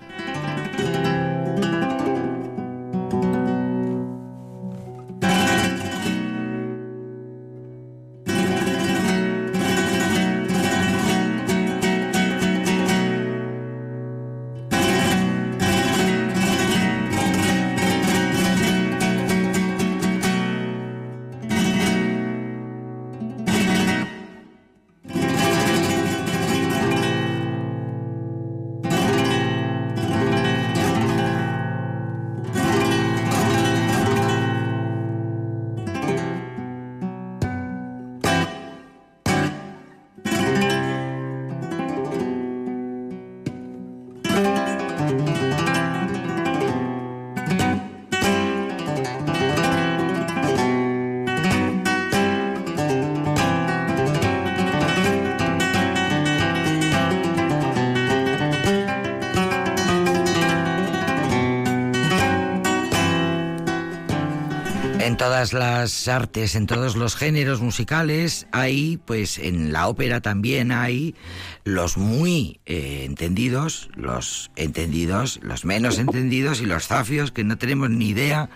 Las 65.53 66.08
artes, 66.08 66.55
en 66.55 66.67
todos 66.67 66.95
los 66.95 67.15
géneros 67.15 67.62
musicales, 67.62 68.47
hay, 68.51 68.97
pues 69.05 69.38
en 69.38 69.73
la 69.73 69.88
ópera 69.88 70.21
también 70.21 70.71
hay 70.71 71.15
los 71.63 71.97
muy 71.97 72.60
eh, 72.65 73.03
entendidos, 73.05 73.89
los 73.95 74.51
entendidos, 74.55 75.39
los 75.41 75.65
menos 75.65 75.99
entendidos 75.99 76.62
y 76.62 76.65
los 76.65 76.88
zafios 76.88 77.31
que 77.31 77.43
no 77.43 77.58
tenemos 77.58 77.89
ni 77.89 78.10
idea 78.10 78.49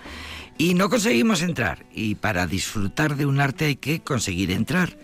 y 0.58 0.74
no 0.74 0.90
conseguimos 0.90 1.42
entrar. 1.42 1.86
Y 1.94 2.16
para 2.16 2.46
disfrutar 2.46 3.16
de 3.16 3.26
un 3.26 3.40
arte 3.40 3.66
hay 3.66 3.76
que 3.76 4.02
conseguir 4.02 4.52
entrar. 4.52 4.98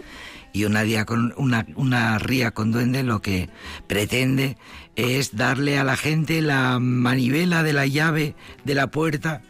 Y 0.54 0.66
una, 0.66 0.84
día 0.84 1.06
con, 1.06 1.34
una, 1.38 1.66
una 1.76 2.18
ría 2.20 2.52
con 2.52 2.72
duende 2.72 3.04
lo 3.04 3.22
que 3.22 3.50
pretende 3.88 4.58
es 4.96 5.36
darle 5.36 5.78
a 5.78 5.84
la 5.84 5.98
gente 5.98 6.42
la 6.42 6.80
manivela 6.80 7.64
de 7.64 7.74
la 7.74 7.86
llave 7.86 8.36
de 8.64 8.76
la 8.76 8.88
puerta 8.88 9.42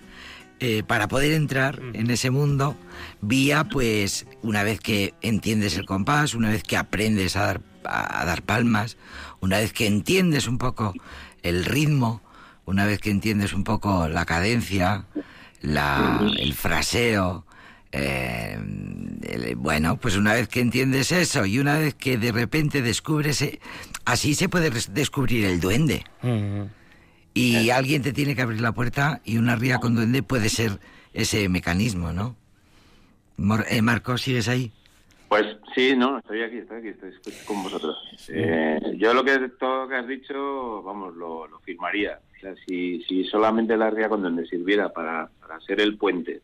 eh, 0.59 0.83
para 0.85 1.07
poder 1.07 1.33
entrar 1.33 1.81
en 1.93 2.09
ese 2.09 2.29
mundo 2.29 2.75
vía 3.21 3.63
pues 3.65 4.25
una 4.41 4.63
vez 4.63 4.79
que 4.79 5.13
entiendes 5.21 5.77
el 5.77 5.85
compás, 5.85 6.33
una 6.33 6.49
vez 6.49 6.63
que 6.63 6.77
aprendes 6.77 7.35
a 7.35 7.45
dar, 7.45 7.61
a, 7.83 8.21
a 8.21 8.25
dar 8.25 8.41
palmas, 8.41 8.97
una 9.41 9.59
vez 9.59 9.73
que 9.73 9.87
entiendes 9.87 10.47
un 10.47 10.57
poco 10.57 10.93
el 11.43 11.65
ritmo, 11.65 12.21
una 12.65 12.85
vez 12.85 12.99
que 12.99 13.11
entiendes 13.11 13.53
un 13.53 13.63
poco 13.63 14.07
la 14.07 14.25
cadencia, 14.25 15.05
la, 15.61 16.19
el 16.37 16.53
fraseo, 16.53 17.45
Eh, 17.97 18.59
bueno, 19.55 19.95
pues 19.97 20.17
una 20.17 20.33
vez 20.33 20.49
que 20.49 20.59
entiendes 20.59 21.13
eso 21.13 21.45
y 21.45 21.59
una 21.59 21.77
vez 21.79 21.93
que 21.93 22.17
de 22.17 22.33
repente 22.33 22.81
descubres, 22.81 23.41
eh, 23.41 23.59
así 24.03 24.35
se 24.35 24.49
puede 24.49 24.69
descubrir 24.91 25.45
el 25.45 25.59
duende. 25.61 26.03
Y 27.37 27.69
alguien 27.69 28.01
te 28.01 28.13
tiene 28.13 28.33
que 28.33 28.41
abrir 28.41 28.61
la 28.61 28.71
puerta 28.71 29.19
y 29.25 29.37
una 29.37 29.57
ría 29.57 29.79
con 29.79 29.93
duende 29.93 30.23
puede 30.23 30.47
ser 30.47 30.79
ese 31.13 31.49
mecanismo, 31.49 32.13
¿no? 32.13 32.37
Eh, 33.69 33.81
Marco, 33.81 34.17
¿sigues 34.17 34.47
ahí? 34.47 34.71
Pues 35.27 35.45
sí, 35.75 35.95
no, 35.97 36.19
estoy 36.19 36.43
aquí, 36.43 36.59
estoy 36.59 36.77
aquí, 36.79 36.87
estoy, 36.87 37.11
con 37.45 37.61
vosotros. 37.61 37.97
Eh, 38.29 38.79
yo 38.95 39.13
lo 39.13 39.25
que 39.25 39.49
todo 39.59 39.83
lo 39.83 39.89
que 39.89 39.95
has 39.95 40.07
dicho, 40.07 40.81
vamos, 40.83 41.13
lo, 41.17 41.49
firmaría. 41.65 42.19
O 42.37 42.39
sea, 42.39 42.55
si, 42.65 43.03
si 43.03 43.25
solamente 43.25 43.75
la 43.75 43.89
ría 43.89 44.07
con 44.07 44.21
duende 44.21 44.47
sirviera 44.47 44.87
para, 44.87 45.29
para 45.41 45.59
ser 45.59 45.81
el 45.81 45.97
puente 45.97 46.41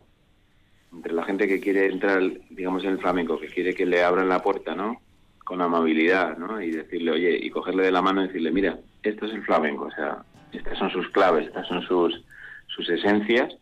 entre 0.92 1.14
la 1.14 1.24
gente 1.24 1.48
que 1.48 1.62
quiere 1.62 1.86
entrar, 1.86 2.22
digamos, 2.50 2.84
en 2.84 2.90
el 2.90 3.00
flamenco, 3.00 3.40
que 3.40 3.48
quiere 3.48 3.74
que 3.74 3.86
le 3.86 4.04
abran 4.04 4.28
la 4.28 4.44
puerta, 4.44 4.76
¿no? 4.76 5.02
Con 5.46 5.62
amabilidad, 5.62 6.38
¿no? 6.38 6.62
Y 6.62 6.72
decirle, 6.72 7.12
oye, 7.12 7.40
y 7.42 7.50
cogerle 7.50 7.84
de 7.84 7.92
la 7.92 8.02
mano 8.02 8.24
y 8.24 8.28
decirle, 8.28 8.52
mira, 8.52 8.78
esto 9.02 9.26
es 9.26 9.34
el 9.34 9.44
flamenco, 9.44 9.86
o 9.86 9.92
sea, 9.92 10.24
estas 10.54 10.78
son 10.78 10.90
sus 10.92 11.10
claves, 11.10 11.48
estas 11.48 11.68
son 11.68 11.82
sus, 11.84 12.24
sus 12.68 12.90
esencias, 12.90 13.54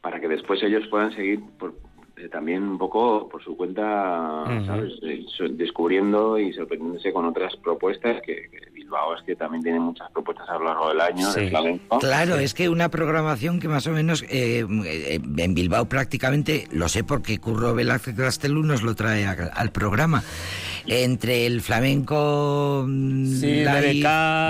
para 0.00 0.20
que 0.20 0.28
después 0.28 0.62
ellos 0.62 0.86
puedan 0.88 1.14
seguir 1.14 1.40
por, 1.58 1.74
eh, 2.20 2.28
también 2.28 2.62
un 2.62 2.76
poco 2.76 3.28
por 3.28 3.42
su 3.42 3.56
cuenta, 3.56 4.44
¿sabes? 4.66 4.92
Eh, 5.02 5.24
descubriendo 5.52 6.38
y 6.38 6.52
sorprendiéndose 6.52 7.12
con 7.12 7.24
otras 7.24 7.56
propuestas 7.56 8.20
que, 8.22 8.50
Bilbao 8.72 9.14
es 9.14 9.22
que 9.22 9.36
también 9.36 9.62
tiene 9.62 9.80
muchas 9.80 10.10
propuestas 10.10 10.48
a 10.48 10.58
lo 10.58 10.64
largo 10.64 10.88
del 10.90 11.00
año. 11.00 11.26
Claro, 12.00 12.36
es 12.36 12.52
que 12.52 12.68
una 12.68 12.90
programación 12.90 13.58
que 13.58 13.68
más 13.68 13.86
o 13.86 13.92
menos 13.92 14.24
eh, 14.28 14.66
en 14.66 15.54
Bilbao 15.54 15.86
prácticamente, 15.86 16.66
lo 16.72 16.88
sé 16.88 17.04
porque 17.04 17.38
Curro 17.38 17.74
Velázquez 17.74 18.16
Castelú 18.16 18.64
nos 18.64 18.82
lo 18.82 18.94
trae 18.94 19.26
al 19.26 19.70
programa, 19.70 20.22
entre 20.86 21.46
el 21.46 21.60
flamenco 21.60 22.86
sí, 22.88 23.60
el 23.60 23.68
BBK, 23.68 24.06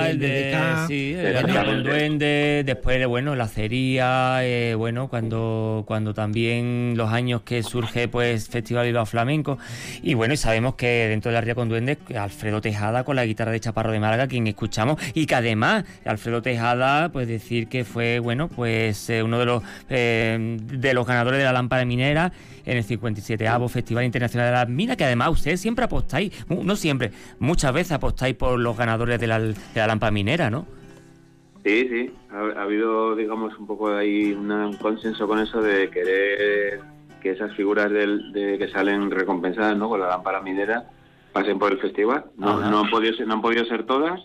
el 0.08 0.86
sí, 0.86 1.14
el 1.14 1.82
duende, 1.82 2.62
después 2.64 3.06
bueno 3.06 3.34
la 3.34 3.44
acería, 3.44 4.40
bueno 4.76 5.08
cuando 5.08 5.84
cuando 5.86 6.14
también 6.14 6.94
los 6.96 7.12
años 7.12 7.42
que 7.42 7.62
surge 7.62 8.08
pues 8.08 8.48
Festival 8.48 8.86
Bilbao 8.86 9.06
Flamenco 9.06 9.58
y 10.02 10.14
bueno, 10.14 10.34
y 10.34 10.36
sabemos 10.36 10.74
que 10.74 11.08
dentro 11.08 11.30
de 11.30 11.34
la 11.34 11.40
Ría 11.40 11.54
con 11.54 11.68
Duendes 11.68 11.98
Alfredo 12.16 12.60
Tejada 12.60 13.04
con 13.04 13.16
la 13.16 13.24
guitarra 13.24 13.52
de 13.52 13.60
Chaparro 13.60 13.92
de 13.92 14.00
Málaga, 14.00 14.26
quien 14.26 14.46
escuchamos 14.46 15.00
y 15.14 15.26
que 15.26 15.34
además 15.34 15.84
Alfredo 16.04 16.42
Tejada 16.42 17.10
pues 17.10 17.28
decir 17.28 17.68
que 17.68 17.84
fue 17.84 18.18
bueno, 18.18 18.48
pues 18.48 19.08
eh, 19.10 19.22
uno 19.22 19.38
de 19.38 19.46
los 19.46 19.62
eh, 19.88 20.58
de 20.60 20.94
los 20.94 21.06
ganadores 21.06 21.38
de 21.38 21.44
la 21.44 21.52
lámpara 21.52 21.84
minera 21.84 22.32
en 22.64 22.76
el 22.76 22.84
57avo 22.84 23.68
Festival 23.68 24.04
Internacional 24.04 24.48
de 24.48 24.52
las 24.52 24.68
Minas, 24.68 24.96
que 24.96 25.04
además 25.04 25.30
ustedes 25.30 25.60
siempre 25.60 25.84
apostáis, 25.84 26.32
no 26.48 26.76
siempre, 26.76 27.12
muchas 27.38 27.72
veces 27.72 27.92
apostáis 27.92 28.34
por 28.36 28.58
los 28.58 28.76
ganadores 28.76 29.20
de 29.20 29.26
la, 29.26 29.38
de 29.38 29.54
la 29.74 29.86
lámpara 29.86 30.10
minera, 30.10 30.50
¿no? 30.50 30.66
Sí, 31.64 31.88
sí, 31.88 32.12
ha, 32.30 32.62
habido, 32.62 33.14
digamos, 33.14 33.56
un 33.58 33.66
poco 33.66 33.94
ahí 33.94 34.32
un 34.32 34.76
consenso 34.80 35.28
con 35.28 35.40
eso 35.40 35.60
de 35.60 35.90
querer 35.90 36.80
que 37.20 37.32
esas 37.32 37.54
figuras 37.54 37.90
del, 37.90 38.32
de, 38.32 38.56
que 38.56 38.68
salen 38.68 39.10
recompensadas 39.10 39.76
¿no? 39.76 39.90
con 39.90 40.00
la 40.00 40.08
lámpara 40.08 40.40
minera 40.40 40.88
pasen 41.32 41.58
por 41.58 41.72
el 41.72 41.78
festival. 41.78 42.24
No, 42.36 42.58
no, 42.60 42.80
han 42.80 42.90
podido 42.90 43.14
ser, 43.14 43.26
no 43.26 43.34
han 43.34 43.42
podido 43.42 43.64
ser 43.66 43.84
todas, 43.84 44.20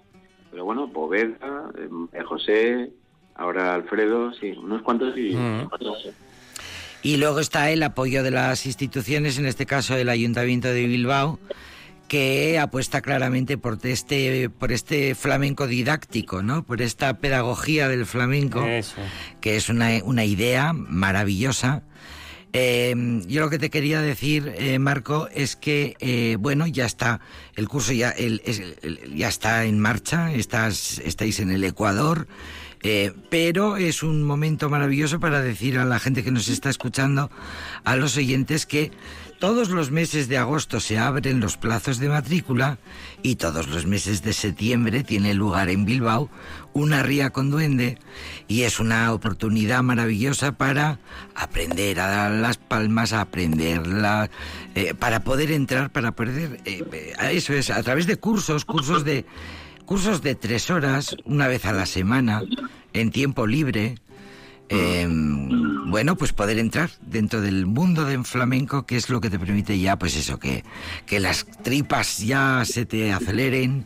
pero 0.49 0.63
bueno, 0.63 0.89
Poveda, 0.91 1.71
eh, 2.13 2.23
José, 2.23 2.91
ahora 3.35 3.75
Alfredo, 3.75 4.33
sí, 4.33 4.51
unos 4.51 4.81
cuantos 4.81 5.15
y... 5.17 5.35
Y 7.05 7.17
luego 7.17 7.39
está 7.39 7.69
el 7.69 7.83
apoyo 7.83 8.23
de 8.23 8.31
las 8.31 8.65
instituciones, 8.65 9.37
en 9.37 9.45
este 9.45 9.67
caso 9.67 9.95
el 9.95 10.09
Ayuntamiento 10.09 10.69
de 10.69 10.87
Bilbao, 10.87 11.39
que 12.07 12.57
apuesta 12.57 13.01
claramente 13.01 13.59
por 13.59 13.77
este, 13.83 14.49
por 14.49 14.71
este 14.71 15.13
flamenco 15.13 15.67
didáctico, 15.67 16.41
¿no? 16.41 16.65
Por 16.65 16.81
esta 16.81 17.19
pedagogía 17.19 17.87
del 17.89 18.07
flamenco, 18.07 18.65
que 19.39 19.55
es 19.55 19.69
una, 19.69 19.89
una 20.03 20.25
idea 20.25 20.73
maravillosa 20.73 21.83
Em, 22.57 23.21
yo 23.27 23.41
lo 23.41 23.49
que 23.49 23.59
te 23.59 23.69
quería 23.69 23.99
decir, 23.99 24.53
eh, 24.55 24.79
Marco, 24.79 25.27
es 25.35 25.57
que, 25.57 25.97
eh, 25.99 26.37
bueno, 26.39 26.65
ya 26.67 26.85
está, 26.85 27.19
el 27.57 27.67
curso 27.67 27.91
ya, 27.91 28.15
ya 28.15 29.27
está 29.27 29.65
en 29.65 29.77
marcha, 29.77 30.31
estás, 30.31 30.99
estáis 30.99 31.41
en 31.41 31.51
el 31.51 31.65
Ecuador, 31.65 32.29
eh, 32.81 33.11
pero 33.29 33.75
es 33.75 34.03
un 34.03 34.23
momento 34.23 34.69
maravilloso 34.69 35.19
para 35.19 35.41
decir 35.41 35.77
a 35.77 35.83
la 35.83 35.99
gente 35.99 36.23
que 36.23 36.31
nos 36.31 36.47
está 36.47 36.69
escuchando, 36.69 37.29
a 37.83 37.97
los 37.97 38.15
oyentes, 38.15 38.65
que 38.65 38.91
todos 39.39 39.69
los 39.69 39.91
meses 39.91 40.27
de 40.27 40.37
agosto 40.37 40.79
se 40.79 40.97
abren 40.97 41.39
los 41.39 41.57
plazos 41.57 41.99
de 41.99 42.09
matrícula 42.09 42.77
y 43.21 43.35
todos 43.35 43.67
los 43.67 43.85
meses 43.85 44.21
de 44.23 44.33
septiembre 44.33 45.03
tiene 45.03 45.33
lugar 45.33 45.69
en 45.69 45.85
Bilbao 45.85 46.29
una 46.73 47.03
ría 47.03 47.29
con 47.29 47.49
duende 47.51 47.97
y 48.47 48.63
es 48.63 48.79
una 48.79 49.13
oportunidad 49.13 49.81
maravillosa 49.83 50.51
para 50.51 50.99
aprender 51.33 51.99
a 51.99 52.07
dar 52.07 52.31
las 52.31 52.57
palmas, 52.57 53.13
a 53.13 53.21
aprenderla, 53.21 54.29
eh, 54.75 54.93
para 54.93 55.23
poder 55.23 55.51
entrar, 55.51 55.91
para 55.91 56.11
poder... 56.11 56.59
Eh, 56.65 57.13
eso 57.31 57.53
es, 57.53 57.69
a 57.69 57.81
través 57.81 58.07
de 58.07 58.17
cursos, 58.17 58.65
cursos 58.65 59.05
de, 59.05 59.25
cursos 59.85 60.21
de 60.21 60.35
tres 60.35 60.69
horas, 60.69 61.15
una 61.23 61.47
vez 61.47 61.65
a 61.65 61.71
la 61.71 61.85
semana, 61.85 62.43
en 62.93 63.11
tiempo 63.11 63.47
libre, 63.47 63.95
eh, 64.69 65.07
bueno, 65.85 66.15
pues 66.15 66.33
poder 66.33 66.57
entrar 66.57 66.89
dentro 67.01 67.41
del 67.41 67.65
mundo 67.65 68.05
del 68.05 68.25
flamenco, 68.25 68.85
que 68.85 68.95
es 68.97 69.09
lo 69.09 69.21
que 69.21 69.29
te 69.29 69.39
permite 69.39 69.79
ya, 69.79 69.97
pues 69.97 70.17
eso, 70.17 70.39
que, 70.39 70.63
que 71.05 71.19
las 71.19 71.45
tripas 71.63 72.19
ya 72.19 72.63
se 72.65 72.85
te 72.85 73.13
aceleren. 73.13 73.85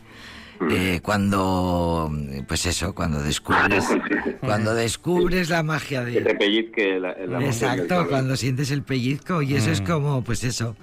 Eh, 0.69 0.99
cuando 1.01 2.11
pues 2.45 2.65
eso 2.65 2.93
cuando 2.93 3.23
descubres 3.23 3.85
cuando 4.41 4.75
descubres 4.75 5.49
la 5.49 5.63
magia 5.63 6.03
de 6.03 6.19
exacto 7.39 8.05
cuando 8.09 8.35
sientes 8.35 8.69
el 8.71 8.83
pellizco 8.83 9.41
y 9.41 9.55
eso 9.55 9.71
es 9.71 9.79
mm. 9.79 9.85
como 9.85 10.21
pues 10.21 10.43
eso 10.43 10.75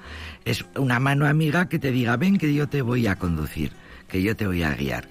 es 0.46 0.64
una 0.76 0.98
mano 0.98 1.26
amiga 1.26 1.68
que 1.68 1.78
te 1.78 1.90
diga 1.90 2.16
ven 2.16 2.38
que 2.38 2.54
yo 2.54 2.70
te 2.70 2.80
voy 2.80 3.06
a 3.06 3.16
conducir 3.16 3.70
que 4.08 4.22
yo 4.22 4.34
te 4.34 4.46
voy 4.46 4.62
a 4.62 4.72
guiar 4.72 5.08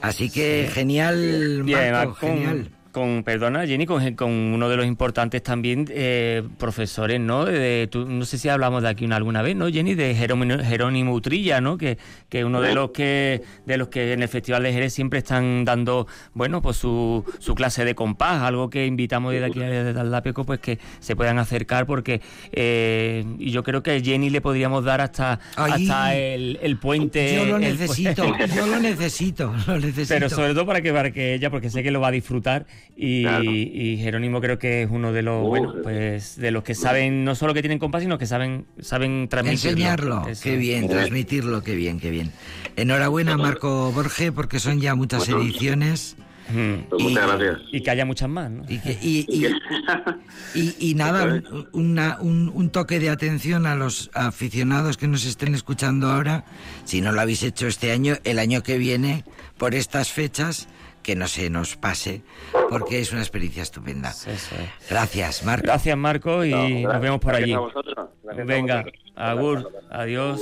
así 0.00 0.30
que 0.30 0.70
genial 0.72 1.64
Marco, 1.66 2.14
genial 2.14 2.70
con, 2.98 3.22
perdona, 3.22 3.66
Jenny, 3.66 3.86
con, 3.86 4.30
uno 4.30 4.68
de 4.68 4.76
los 4.76 4.86
importantes 4.86 5.42
también 5.42 5.86
eh, 5.90 6.42
profesores, 6.58 7.20
¿no? 7.20 7.44
De, 7.44 7.88
no 7.94 8.24
sé 8.24 8.38
si 8.38 8.48
hablamos 8.48 8.82
de 8.82 8.88
aquí 8.88 9.04
una, 9.04 9.16
alguna 9.16 9.40
vez, 9.42 9.56
¿no, 9.56 9.68
Jenny? 9.68 9.94
De 9.94 10.14
Jerónimo, 10.14 10.62
Jerónimo 10.62 11.12
Utrilla, 11.12 11.60
¿no? 11.60 11.78
Que, 11.78 11.98
que 12.28 12.44
uno 12.44 12.60
de 12.60 12.74
los 12.74 12.90
que 12.90 13.42
de 13.66 13.76
los 13.76 13.88
que 13.88 14.12
en 14.12 14.22
el 14.22 14.28
Festival 14.28 14.62
de 14.62 14.72
Jerez 14.72 14.92
siempre 14.92 15.20
están 15.20 15.64
dando, 15.64 16.06
bueno, 16.34 16.60
pues 16.60 16.76
su, 16.76 17.24
su 17.38 17.54
clase 17.54 17.84
de 17.84 17.94
compás, 17.94 18.42
algo 18.42 18.68
que 18.68 18.86
invitamos 18.86 19.32
desde 19.32 19.46
aquí 19.46 19.60
desde 19.60 19.94
Taldapeco, 19.94 20.44
pues 20.44 20.60
que 20.60 20.78
se 21.00 21.14
puedan 21.14 21.38
acercar 21.38 21.86
porque 21.86 22.20
eh, 22.52 23.24
y 23.38 23.50
yo 23.50 23.62
creo 23.62 23.82
que 23.82 23.92
a 23.92 24.00
Jenny 24.00 24.30
le 24.30 24.40
podríamos 24.40 24.84
dar 24.84 25.00
hasta, 25.00 25.38
hasta 25.56 26.16
el, 26.16 26.78
puente. 26.80 27.36
Yo 27.36 27.46
lo 27.46 27.58
necesito, 27.58 28.26
yo 28.54 28.66
lo 28.66 28.80
necesito, 28.80 29.54
lo 29.66 29.78
necesito. 29.78 30.08
Pero 30.14 30.28
sobre 30.28 30.52
todo 30.54 30.66
para 30.66 30.80
que, 30.80 30.92
para 30.92 31.10
que 31.12 31.34
ella, 31.34 31.50
porque 31.50 31.70
sé 31.70 31.82
que 31.82 31.90
lo 31.90 32.00
va 32.00 32.08
a 32.08 32.12
disfrutar 32.12 32.66
y, 32.96 33.98
Jerónimo 34.00 34.40
creo 34.40 34.58
que 34.58 34.82
es 34.82 34.90
uno 34.90 35.12
de 35.12 35.22
los 35.22 35.46
pues 35.82 36.36
de 36.36 36.50
los 36.50 36.64
que 36.64 36.74
saben 36.74 37.24
no 37.24 37.34
solo 37.34 37.54
que 37.54 37.62
tienen 37.62 37.78
compás 37.78 38.02
sino 38.02 38.18
que 38.18 38.26
saben 38.26 38.66
saben 38.80 39.28
transmitirlo. 39.28 39.70
Enseñarlo. 39.70 40.22
Qué 40.42 40.56
bien 40.56 40.88
transmitirlo 40.88 41.62
qué 41.62 41.74
bien 41.74 42.00
qué 42.00 42.10
bien. 42.10 42.32
Enhorabuena 42.76 43.36
Marco 43.36 43.92
Borge 43.92 44.32
porque 44.32 44.58
son 44.58 44.80
ya 44.80 44.94
muchas 44.94 45.28
ediciones. 45.28 46.16
Pues 46.88 47.02
muchas 47.02 47.26
gracias. 47.26 47.58
Y 47.72 47.82
que 47.82 47.90
haya 47.90 48.06
muchas 48.06 48.28
más, 48.28 48.50
¿no? 48.50 48.64
Y, 48.68 49.44
nada, 50.94 51.42
un, 51.72 52.50
un, 52.54 52.70
toque 52.70 52.98
de 52.98 53.10
atención 53.10 53.66
a 53.66 53.74
los 53.74 54.10
aficionados 54.14 54.96
que 54.96 55.08
nos 55.08 55.26
estén 55.26 55.54
escuchando 55.54 56.10
ahora. 56.10 56.44
Si 56.84 57.02
no 57.02 57.12
lo 57.12 57.20
habéis 57.20 57.42
hecho 57.42 57.66
este 57.66 57.92
año, 57.92 58.16
el 58.24 58.38
año 58.38 58.62
que 58.62 58.78
viene, 58.78 59.24
por 59.58 59.74
estas 59.74 60.10
fechas, 60.10 60.68
que 61.02 61.16
no 61.16 61.26
se 61.26 61.50
nos 61.50 61.76
pase, 61.76 62.22
porque 62.70 63.00
es 63.00 63.12
una 63.12 63.20
experiencia 63.20 63.62
estupenda. 63.62 64.14
Gracias, 64.88 65.44
Marco. 65.44 65.66
Gracias, 65.66 65.96
Marco, 65.96 66.44
y 66.44 66.84
nos 66.84 67.00
vemos 67.00 67.20
por 67.20 67.34
allí. 67.34 67.54
Venga, 68.44 68.84
agur, 69.16 69.72
adiós. 69.90 70.40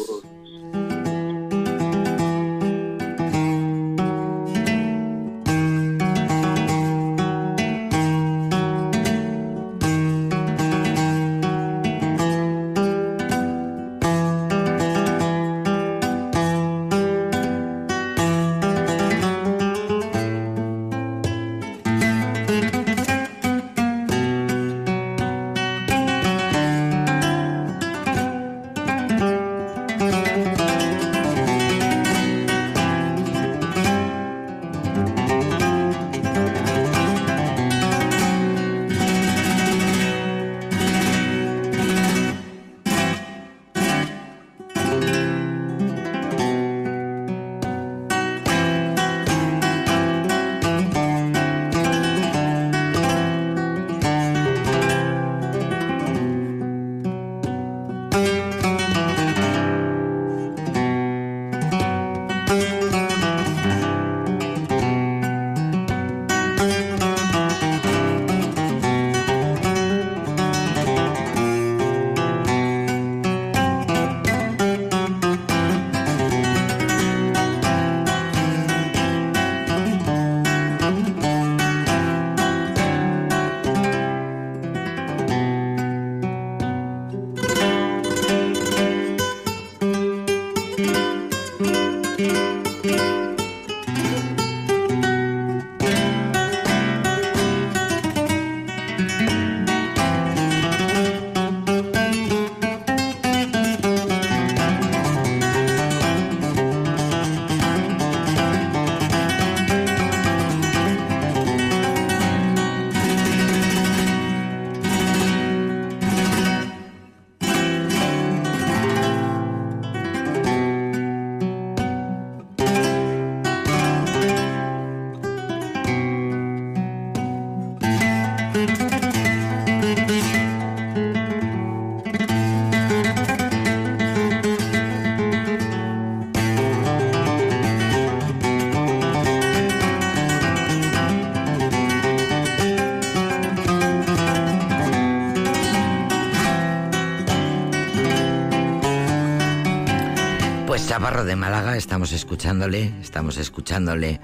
De 151.26 151.36
Málaga, 151.36 151.76
estamos 151.76 152.12
escuchándole, 152.12 152.92
estamos 153.02 153.36
escuchándole 153.36 154.20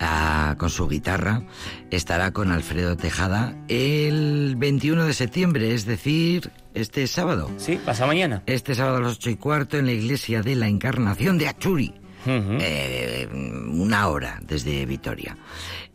ah, 0.00 0.56
con 0.58 0.70
su 0.70 0.88
guitarra. 0.88 1.44
Estará 1.90 2.32
con 2.32 2.50
Alfredo 2.50 2.96
Tejada 2.96 3.56
el 3.68 4.56
21 4.56 5.06
de 5.06 5.14
septiembre, 5.14 5.72
es 5.72 5.86
decir, 5.86 6.50
este 6.74 7.06
sábado. 7.06 7.50
Sí, 7.58 7.78
pasa 7.84 8.06
mañana. 8.06 8.42
Este 8.46 8.74
sábado 8.74 8.96
a 8.96 9.00
las 9.00 9.16
8 9.18 9.30
y 9.30 9.36
cuarto 9.36 9.78
en 9.78 9.86
la 9.86 9.92
iglesia 9.92 10.42
de 10.42 10.56
la 10.56 10.68
Encarnación 10.68 11.38
de 11.38 11.48
Achuri. 11.48 11.94
Eh, 12.26 13.28
una 13.32 14.08
hora 14.08 14.40
desde 14.42 14.84
Vitoria. 14.84 15.36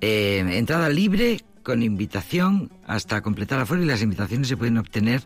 Eh, 0.01 0.45
entrada 0.49 0.89
libre 0.89 1.41
con 1.63 1.83
invitación 1.83 2.71
hasta 2.85 3.21
completar 3.21 3.59
aforo 3.59 3.81
y 3.81 3.85
las 3.85 4.01
invitaciones 4.01 4.47
se 4.47 4.55
pueden 4.55 4.77
obtener 4.77 5.21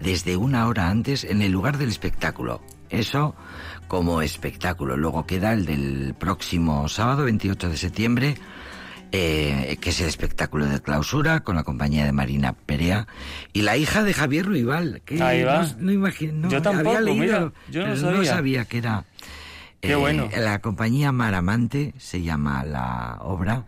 desde 0.00 0.36
una 0.36 0.66
hora 0.66 0.88
antes 0.88 1.24
en 1.24 1.42
el 1.42 1.52
lugar 1.52 1.76
del 1.76 1.90
espectáculo. 1.90 2.62
Eso 2.90 3.34
como 3.88 4.22
espectáculo. 4.22 4.96
Luego 4.96 5.26
queda 5.26 5.52
el 5.52 5.66
del 5.66 6.14
próximo 6.18 6.88
sábado, 6.88 7.24
28 7.24 7.68
de 7.70 7.76
septiembre, 7.76 8.34
eh, 9.12 9.76
que 9.80 9.90
es 9.90 10.00
el 10.00 10.08
espectáculo 10.08 10.66
de 10.66 10.80
clausura 10.80 11.40
con 11.40 11.54
la 11.56 11.62
compañía 11.62 12.04
de 12.04 12.12
Marina 12.12 12.52
Perea 12.52 13.06
y 13.52 13.62
la 13.62 13.76
hija 13.76 14.02
de 14.02 14.12
Javier 14.14 14.46
Ruibal. 14.46 15.02
Que 15.04 15.22
Ahí 15.22 15.42
va. 15.44 15.62
No, 15.62 15.74
no 15.78 15.92
imagino, 15.92 16.32
no, 16.34 16.50
Yo 16.50 16.60
tampoco, 16.62 16.88
había 16.96 17.00
leído, 17.00 17.24
mira, 17.24 17.52
yo 17.70 17.80
no 17.86 17.94
pero 17.94 17.96
sabía. 17.96 18.24
sabía 18.34 18.64
que 18.64 18.78
era. 18.78 19.04
eh, 19.82 19.88
Qué 19.88 19.94
bueno. 19.94 20.28
La 20.36 20.58
compañía 20.60 21.12
Maramante 21.12 21.94
se 21.98 22.22
llama 22.22 22.64
la 22.64 23.18
obra. 23.20 23.66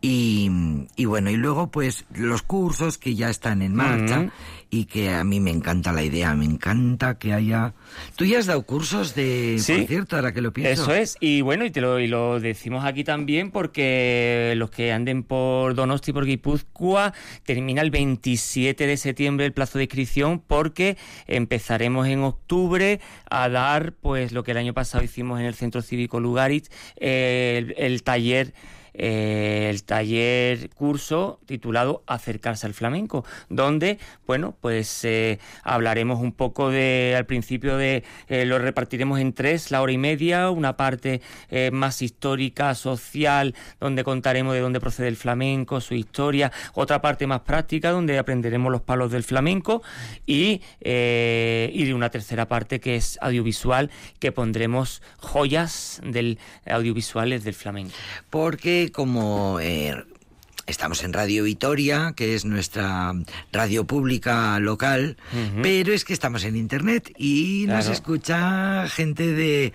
Y, 0.00 0.50
y 0.94 1.04
bueno, 1.06 1.30
y 1.30 1.36
luego 1.36 1.70
pues 1.70 2.04
los 2.14 2.42
cursos 2.42 2.98
que 2.98 3.14
ya 3.14 3.30
están 3.30 3.62
en 3.62 3.74
marcha 3.74 4.30
y 4.68 4.86
que 4.86 5.10
a 5.10 5.24
mí 5.24 5.40
me 5.40 5.50
encanta 5.50 5.92
la 5.92 6.02
idea, 6.02 6.34
me 6.34 6.44
encanta 6.44 7.18
que 7.18 7.32
haya... 7.32 7.72
Tú 8.16 8.24
ya 8.24 8.38
has 8.38 8.46
dado 8.46 8.62
cursos 8.62 9.14
de... 9.14 9.56
Sí. 9.58 9.78
Por 9.78 9.86
cierto, 9.86 10.16
ahora 10.16 10.32
que 10.32 10.40
lo 10.40 10.52
pienso. 10.52 10.82
Eso 10.82 10.94
es, 10.94 11.16
y 11.20 11.40
bueno, 11.40 11.64
y, 11.64 11.70
te 11.70 11.80
lo, 11.80 12.00
y 12.00 12.08
lo 12.08 12.40
decimos 12.40 12.84
aquí 12.84 13.04
también 13.04 13.50
porque 13.50 14.54
los 14.56 14.70
que 14.70 14.92
anden 14.92 15.22
por 15.22 15.74
Donosti, 15.74 16.12
por 16.12 16.26
Guipúzcoa, 16.26 17.14
termina 17.44 17.80
el 17.80 17.90
27 17.90 18.86
de 18.86 18.96
septiembre 18.96 19.46
el 19.46 19.52
plazo 19.52 19.78
de 19.78 19.84
inscripción 19.84 20.40
porque 20.40 20.96
empezaremos 21.26 22.06
en 22.08 22.22
octubre 22.22 23.00
a 23.30 23.48
dar 23.48 23.92
pues 23.92 24.32
lo 24.32 24.42
que 24.42 24.50
el 24.50 24.58
año 24.58 24.74
pasado 24.74 25.04
hicimos 25.04 25.40
en 25.40 25.46
el 25.46 25.54
Centro 25.54 25.80
Cívico 25.80 26.20
Lugaritz, 26.20 26.70
eh, 26.96 27.54
el, 27.58 27.74
el 27.78 28.02
taller 28.02 28.52
eh, 28.98 29.68
el 29.70 29.84
taller 29.84 30.70
curso 30.70 31.38
titulado 31.44 32.02
Acercarse 32.06 32.66
al 32.66 32.74
flamenco, 32.74 33.24
donde, 33.48 33.98
bueno, 34.26 34.56
pues 34.60 35.04
eh, 35.04 35.38
hablaremos 35.62 36.20
un 36.20 36.32
poco 36.32 36.70
de, 36.70 37.14
al 37.16 37.26
principio 37.26 37.76
de, 37.76 38.04
eh, 38.28 38.46
lo 38.46 38.58
repartiremos 38.58 39.20
en 39.20 39.32
tres, 39.32 39.70
la 39.70 39.82
hora 39.82 39.92
y 39.92 39.98
media, 39.98 40.50
una 40.50 40.76
parte 40.76 41.20
más 41.72 42.02
histórica, 42.02 42.74
social, 42.74 43.54
donde 43.80 44.04
contaremos 44.04 44.54
de 44.54 44.60
dónde 44.60 44.80
procede 44.80 45.08
el 45.08 45.16
flamenco, 45.16 45.80
su 45.80 45.94
historia, 45.94 46.52
otra 46.74 47.00
parte 47.00 47.26
más 47.26 47.40
práctica, 47.40 47.90
donde 47.90 48.18
aprenderemos 48.18 48.72
los 48.72 48.82
palos 48.82 49.10
del 49.10 49.22
flamenco 49.22 49.82
y, 50.26 50.60
y 50.80 51.92
una 51.92 52.10
tercera 52.10 52.48
parte 52.48 52.80
que 52.80 52.96
es 52.96 53.18
audiovisual, 53.20 53.90
que 54.18 54.32
pondremos 54.32 55.02
joyas 55.18 56.00
del 56.04 56.38
audiovisuales 56.66 57.44
del 57.44 57.54
flamenco. 57.54 57.94
Porque 58.30 58.85
como 58.92 59.58
eh, 59.60 60.04
estamos 60.66 61.02
en 61.04 61.12
Radio 61.12 61.44
Vitoria, 61.44 62.12
que 62.16 62.34
es 62.34 62.44
nuestra 62.44 63.12
radio 63.52 63.84
pública 63.84 64.58
local, 64.58 65.16
pero 65.62 65.92
es 65.92 66.04
que 66.04 66.12
estamos 66.12 66.44
en 66.44 66.56
Internet 66.56 67.12
y 67.16 67.66
nos 67.68 67.86
escucha 67.92 68.88
gente 68.88 69.32
de, 69.32 69.72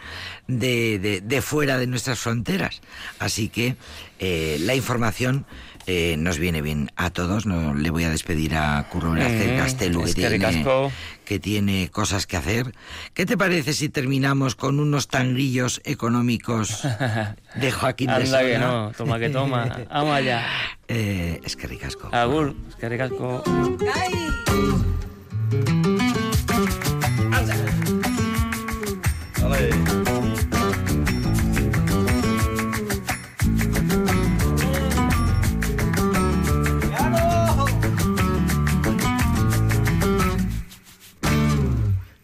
de, 0.47 0.99
de- 0.99 1.21
de 1.21 1.41
fuera 1.41 1.77
de 1.77 1.87
nuestras 1.87 2.19
fronteras. 2.19 2.81
Así 3.19 3.47
que 3.49 3.75
eh, 4.19 4.57
la 4.61 4.75
información... 4.75 5.45
eh, 5.87 6.15
nos 6.17 6.37
viene 6.37 6.61
bien 6.61 6.91
a 6.95 7.09
todos. 7.09 7.45
No 7.45 7.73
le 7.73 7.89
voy 7.89 8.03
a 8.03 8.09
despedir 8.09 8.55
a 8.55 8.87
Curro 8.89 9.11
Velázquez 9.11 9.51
Mm, 9.53 9.57
Castelo, 9.57 9.99
que 10.03 10.09
es 10.09 10.15
que 10.15 10.29
tiene, 10.29 10.65
que 11.25 11.39
tiene 11.39 11.89
cosas 11.89 12.27
que 12.27 12.37
hacer. 12.37 12.73
¿Qué 13.13 13.25
te 13.25 13.37
parece 13.37 13.73
si 13.73 13.89
terminamos 13.89 14.55
con 14.55 14.79
unos 14.79 15.07
tanguillos 15.07 15.81
económicos 15.83 16.83
de 17.55 17.71
Joaquín 17.71 18.07
de 18.07 18.13
Anda 18.15 18.41
que 18.41 18.57
no, 18.57 18.91
toma 18.97 19.19
que 19.19 19.29
toma. 19.29 19.85
Vamos 19.89 20.15
allá. 20.15 20.45
Eh, 20.87 21.39
es 21.43 21.55
que 21.55 21.67
ricasco. 21.67 22.09
Agur, 22.11 22.55
es 22.69 22.75
que 22.75 22.89
ricasco. 22.89 23.43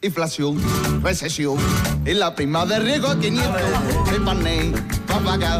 Inflación, 0.07 0.57
recesión, 1.03 1.57
y 2.05 2.13
la 2.13 2.33
prima 2.33 2.65
de 2.65 2.79
riesgo 2.79 3.09
a 3.09 3.19
500, 3.19 3.61
el 4.13 4.23
panel, 4.23 4.73
papagao, 5.05 5.59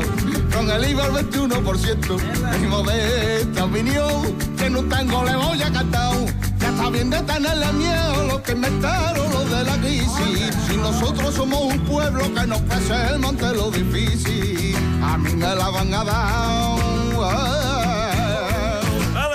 con 0.56 0.72
el 0.72 0.90
IVA 0.90 1.04
al 1.04 1.12
21%. 1.12 2.62
Mi 2.62 2.68
modesta 2.68 3.66
opinión, 3.66 4.38
que 4.58 4.70
no 4.70 4.84
tengo 4.84 5.26
le 5.26 5.36
voy 5.36 5.62
a 5.62 5.70
cantar. 5.70 6.14
Ya 6.60 6.70
está 6.70 6.90
bien 6.90 7.10
de 7.10 7.22
tenerle 7.24 7.74
miedo 7.74 8.28
lo 8.28 8.42
que 8.42 8.54
inventaron 8.54 9.30
los 9.32 9.52
de 9.52 9.64
la 9.66 9.78
crisis. 9.80 10.56
Si 10.70 10.78
nosotros 10.78 11.36
somos 11.36 11.62
un 11.64 11.80
pueblo 11.82 12.34
que 12.34 12.48
nos 12.48 12.62
pese 12.62 12.96
el 13.12 13.20
monte 13.20 13.54
lo 13.54 13.70
difícil, 13.70 14.78
a 15.04 15.18
mí 15.18 15.34
me 15.34 15.56
la 15.56 15.70
van 15.70 15.94
a 15.94 16.04
dar. 16.06 16.80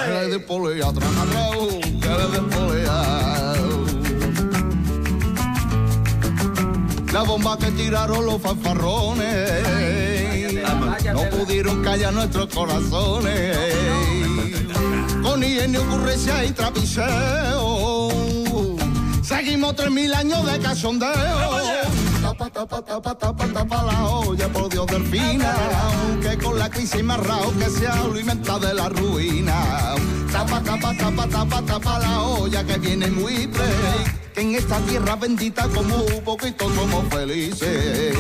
Que 0.06 0.10
le 0.10 0.28
dé 0.28 0.38
polea, 0.40 0.86
que 2.00 2.08
le 2.08 2.26
dé 2.28 2.40
polea. 2.48 3.21
La 7.12 7.22
bomba 7.22 7.58
que 7.58 7.70
tiraron 7.72 8.24
los 8.24 8.40
fanfarrones 8.40 9.62
no 11.12 11.22
pudieron 11.30 11.82
callar 11.82 12.14
nuestros 12.14 12.46
corazones. 12.46 13.56
Con 15.22 15.44
ingenio, 15.44 15.82
ocurrencia 15.82 16.42
y 16.44 16.52
trapiseo. 16.52 18.08
Seguimos 19.22 19.76
tres 19.76 19.90
mil 19.90 20.14
años 20.14 20.44
de 20.50 20.58
cachondeo. 20.58 21.12
Tapa, 22.22 22.48
tapa, 22.48 22.82
tapa, 22.82 23.14
tapa, 23.14 23.46
tapa 23.46 23.82
la 23.82 24.04
olla, 24.06 24.48
por 24.48 24.70
Dios 24.70 24.86
del 24.86 25.04
final. 25.04 26.20
Que 26.22 26.38
con 26.38 26.58
la 26.58 26.70
crisis 26.70 27.04
más 27.04 27.20
rao 27.20 27.52
que 27.58 27.68
se 27.68 27.88
alimenta 27.88 28.58
de 28.58 28.72
la 28.72 28.88
ruina. 28.88 29.96
Tapa, 30.32 30.62
tapa, 30.62 30.96
tapa, 30.96 31.26
tapa, 31.26 31.62
tapa 31.62 31.98
la 31.98 32.22
olla 32.22 32.64
que 32.64 32.78
viene 32.78 33.08
muy 33.08 33.46
pre. 33.48 34.21
Que 34.34 34.40
en 34.40 34.54
esta 34.54 34.78
tierra 34.80 35.16
bendita 35.16 35.68
como 35.68 35.96
un 35.96 36.24
poquito 36.24 36.64
somos 36.74 37.04
felices. 37.10 38.16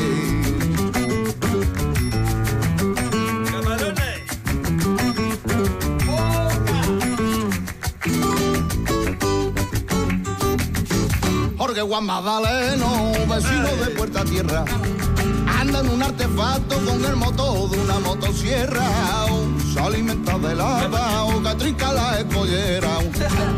Jorge 11.56 11.80
Juan 11.80 12.04
Magdaleno, 12.04 13.12
vecino 13.28 13.76
de 13.76 13.90
Puerta 13.96 14.24
Tierra, 14.24 14.64
anda 15.62 15.78
en 15.78 15.88
un 15.90 16.02
artefacto 16.02 16.74
con 16.84 17.04
el 17.04 17.14
motor 17.14 17.70
de 17.70 17.78
una 17.78 17.98
motosierra. 18.00 18.84
Se 19.72 19.78
alimenta 19.78 20.36
de 20.38 20.56
lava, 20.56 21.26
que 21.44 21.54
trinca 21.54 21.92
la 21.92 22.18
escollera. 22.18 22.98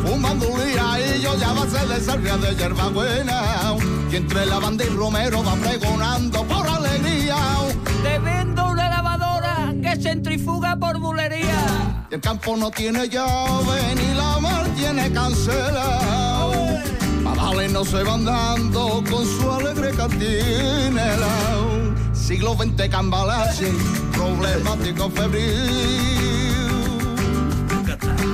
Fumando 0.05 0.49
un 0.49 0.61
liaillo 0.61 1.35
ya 1.37 1.53
base 1.55 1.87
de 1.87 2.01
salvia 2.01 2.37
de 2.37 2.55
hierbabuena. 2.57 3.77
Y 4.11 4.17
entre 4.17 4.45
la 4.45 4.59
banda 4.59 4.85
y 4.85 4.89
Romero 4.89 5.43
va 5.43 5.55
pregonando 5.55 6.45
por 6.45 6.67
alegría. 6.69 7.37
Te 8.03 8.19
vendo 8.19 8.71
una 8.71 8.91
lavadora 8.91 9.75
que 9.83 9.97
centrifuga 9.97 10.77
por 10.77 10.99
bulería. 10.99 12.07
Y 12.11 12.15
el 12.17 12.21
campo 12.21 12.55
no 12.57 12.71
tiene 12.71 13.09
llave 13.09 13.95
ni 13.97 14.15
la 14.15 14.39
mar 14.41 14.67
tiene 14.77 15.11
cancela. 15.11 16.34
No 17.55 17.85
se 17.85 18.05
van 18.05 18.25
dando 18.25 19.03
con 19.11 19.27
su 19.27 19.51
alegre 19.51 19.91
cantinela. 19.93 21.27
Siglo 22.13 22.55
XX 22.55 22.89
cambalache, 22.89 23.73
problemático 24.13 25.11
febril. 25.11 26.71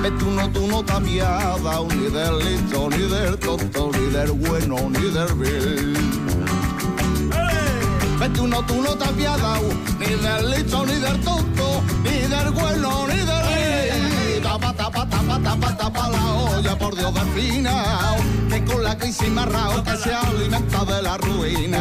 Ve 0.03 0.11
tú 0.19 0.29
no, 0.29 0.49
tú 0.49 0.67
no 0.67 0.83
tapiada, 0.83 1.79
ni 1.95 2.09
del 2.09 2.39
listo, 2.39 2.89
ni 2.89 2.97
del 2.97 3.37
tonto, 3.37 3.91
ni 3.93 4.11
del 4.11 4.31
bueno, 4.31 4.89
ni 4.89 5.09
del 5.09 5.33
vil. 5.35 5.97
Tú 8.35 8.47
no, 8.47 8.61
tú 8.65 8.81
no 8.81 8.95
tapiada, 8.95 9.59
ni 9.99 10.07
del 10.07 10.51
listo, 10.51 10.85
ni 10.85 10.93
del 10.93 11.19
tonto, 11.21 11.83
ni 12.03 12.27
del 12.27 12.51
bueno, 12.51 13.07
ni 13.07 13.17
del 13.17 13.50
tapa, 15.43 15.77
tapa, 15.77 16.09
la 16.09 16.33
olla, 16.33 16.77
por 16.77 16.95
Dios 16.95 17.13
del 17.13 17.27
final. 17.33 18.15
Que 18.49 18.63
con 18.65 18.83
la 18.83 18.97
crisis 18.97 19.29
más 19.29 19.47
rao 19.47 19.83
que 19.83 19.97
se 19.97 20.13
alimenta 20.13 20.85
de 20.85 21.01
la 21.01 21.17
ruina. 21.17 21.79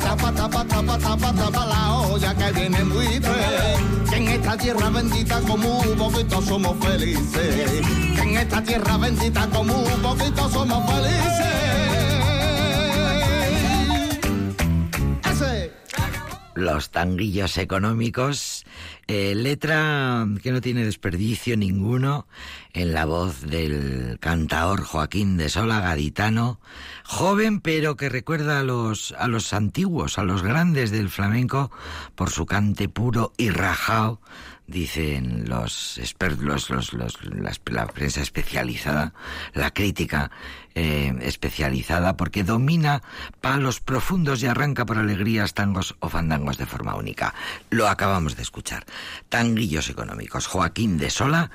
Tapa, 0.00 0.32
tapa, 0.32 0.64
tapa, 0.64 0.98
tapa, 0.98 1.32
tapa 1.32 1.66
la 1.66 1.92
olla 1.94 2.34
que 2.34 2.52
viene 2.52 2.84
muy 2.84 3.06
bien. 3.06 4.06
Que 4.08 4.16
en 4.16 4.28
esta 4.28 4.56
tierra 4.56 4.90
bendita 4.90 5.40
como 5.40 5.80
un 5.80 5.96
poquito 5.96 6.42
somos 6.42 6.76
felices. 6.84 7.82
Que 8.14 8.22
en 8.22 8.36
esta 8.36 8.62
tierra 8.62 8.96
bendita 8.96 9.46
como 9.48 9.74
un 9.74 10.02
poquito 10.02 10.48
somos 10.50 10.90
felices. 10.90 11.85
Los 16.56 16.90
tanguillos 16.90 17.58
económicos, 17.58 18.64
eh, 19.06 19.34
letra 19.34 20.26
que 20.42 20.50
no 20.50 20.60
tiene 20.60 20.84
desperdicio 20.84 21.56
ninguno 21.56 22.26
en 22.72 22.92
la 22.92 23.04
voz 23.04 23.42
del 23.42 24.18
cantaor 24.20 24.82
Joaquín 24.82 25.36
de 25.36 25.48
Sola 25.50 25.80
Gaditano, 25.80 26.58
joven 27.04 27.60
pero 27.60 27.96
que 27.96 28.08
recuerda 28.08 28.58
a 28.58 28.62
los, 28.62 29.14
a 29.18 29.28
los 29.28 29.52
antiguos, 29.52 30.18
a 30.18 30.24
los 30.24 30.42
grandes 30.42 30.90
del 30.90 31.10
flamenco 31.10 31.70
por 32.14 32.30
su 32.30 32.46
cante 32.46 32.88
puro 32.88 33.32
y 33.36 33.50
rajao 33.50 34.20
dicen 34.66 35.44
los 35.46 35.98
expertos, 35.98 36.70
los, 36.70 36.92
los, 36.92 37.18
la 37.66 37.86
prensa 37.86 38.20
especializada, 38.20 39.12
la 39.54 39.70
crítica 39.70 40.30
eh, 40.74 41.14
especializada, 41.22 42.16
porque 42.16 42.44
domina 42.44 43.02
palos 43.40 43.80
profundos 43.80 44.42
y 44.42 44.46
arranca 44.46 44.84
por 44.84 44.98
alegrías, 44.98 45.54
tangos 45.54 45.96
o 46.00 46.08
fandangos 46.08 46.58
de 46.58 46.66
forma 46.66 46.94
única. 46.96 47.34
Lo 47.70 47.88
acabamos 47.88 48.36
de 48.36 48.42
escuchar. 48.42 48.84
Tanguillos 49.28 49.88
económicos. 49.88 50.46
Joaquín 50.46 50.98
de 50.98 51.10
Sola 51.10 51.50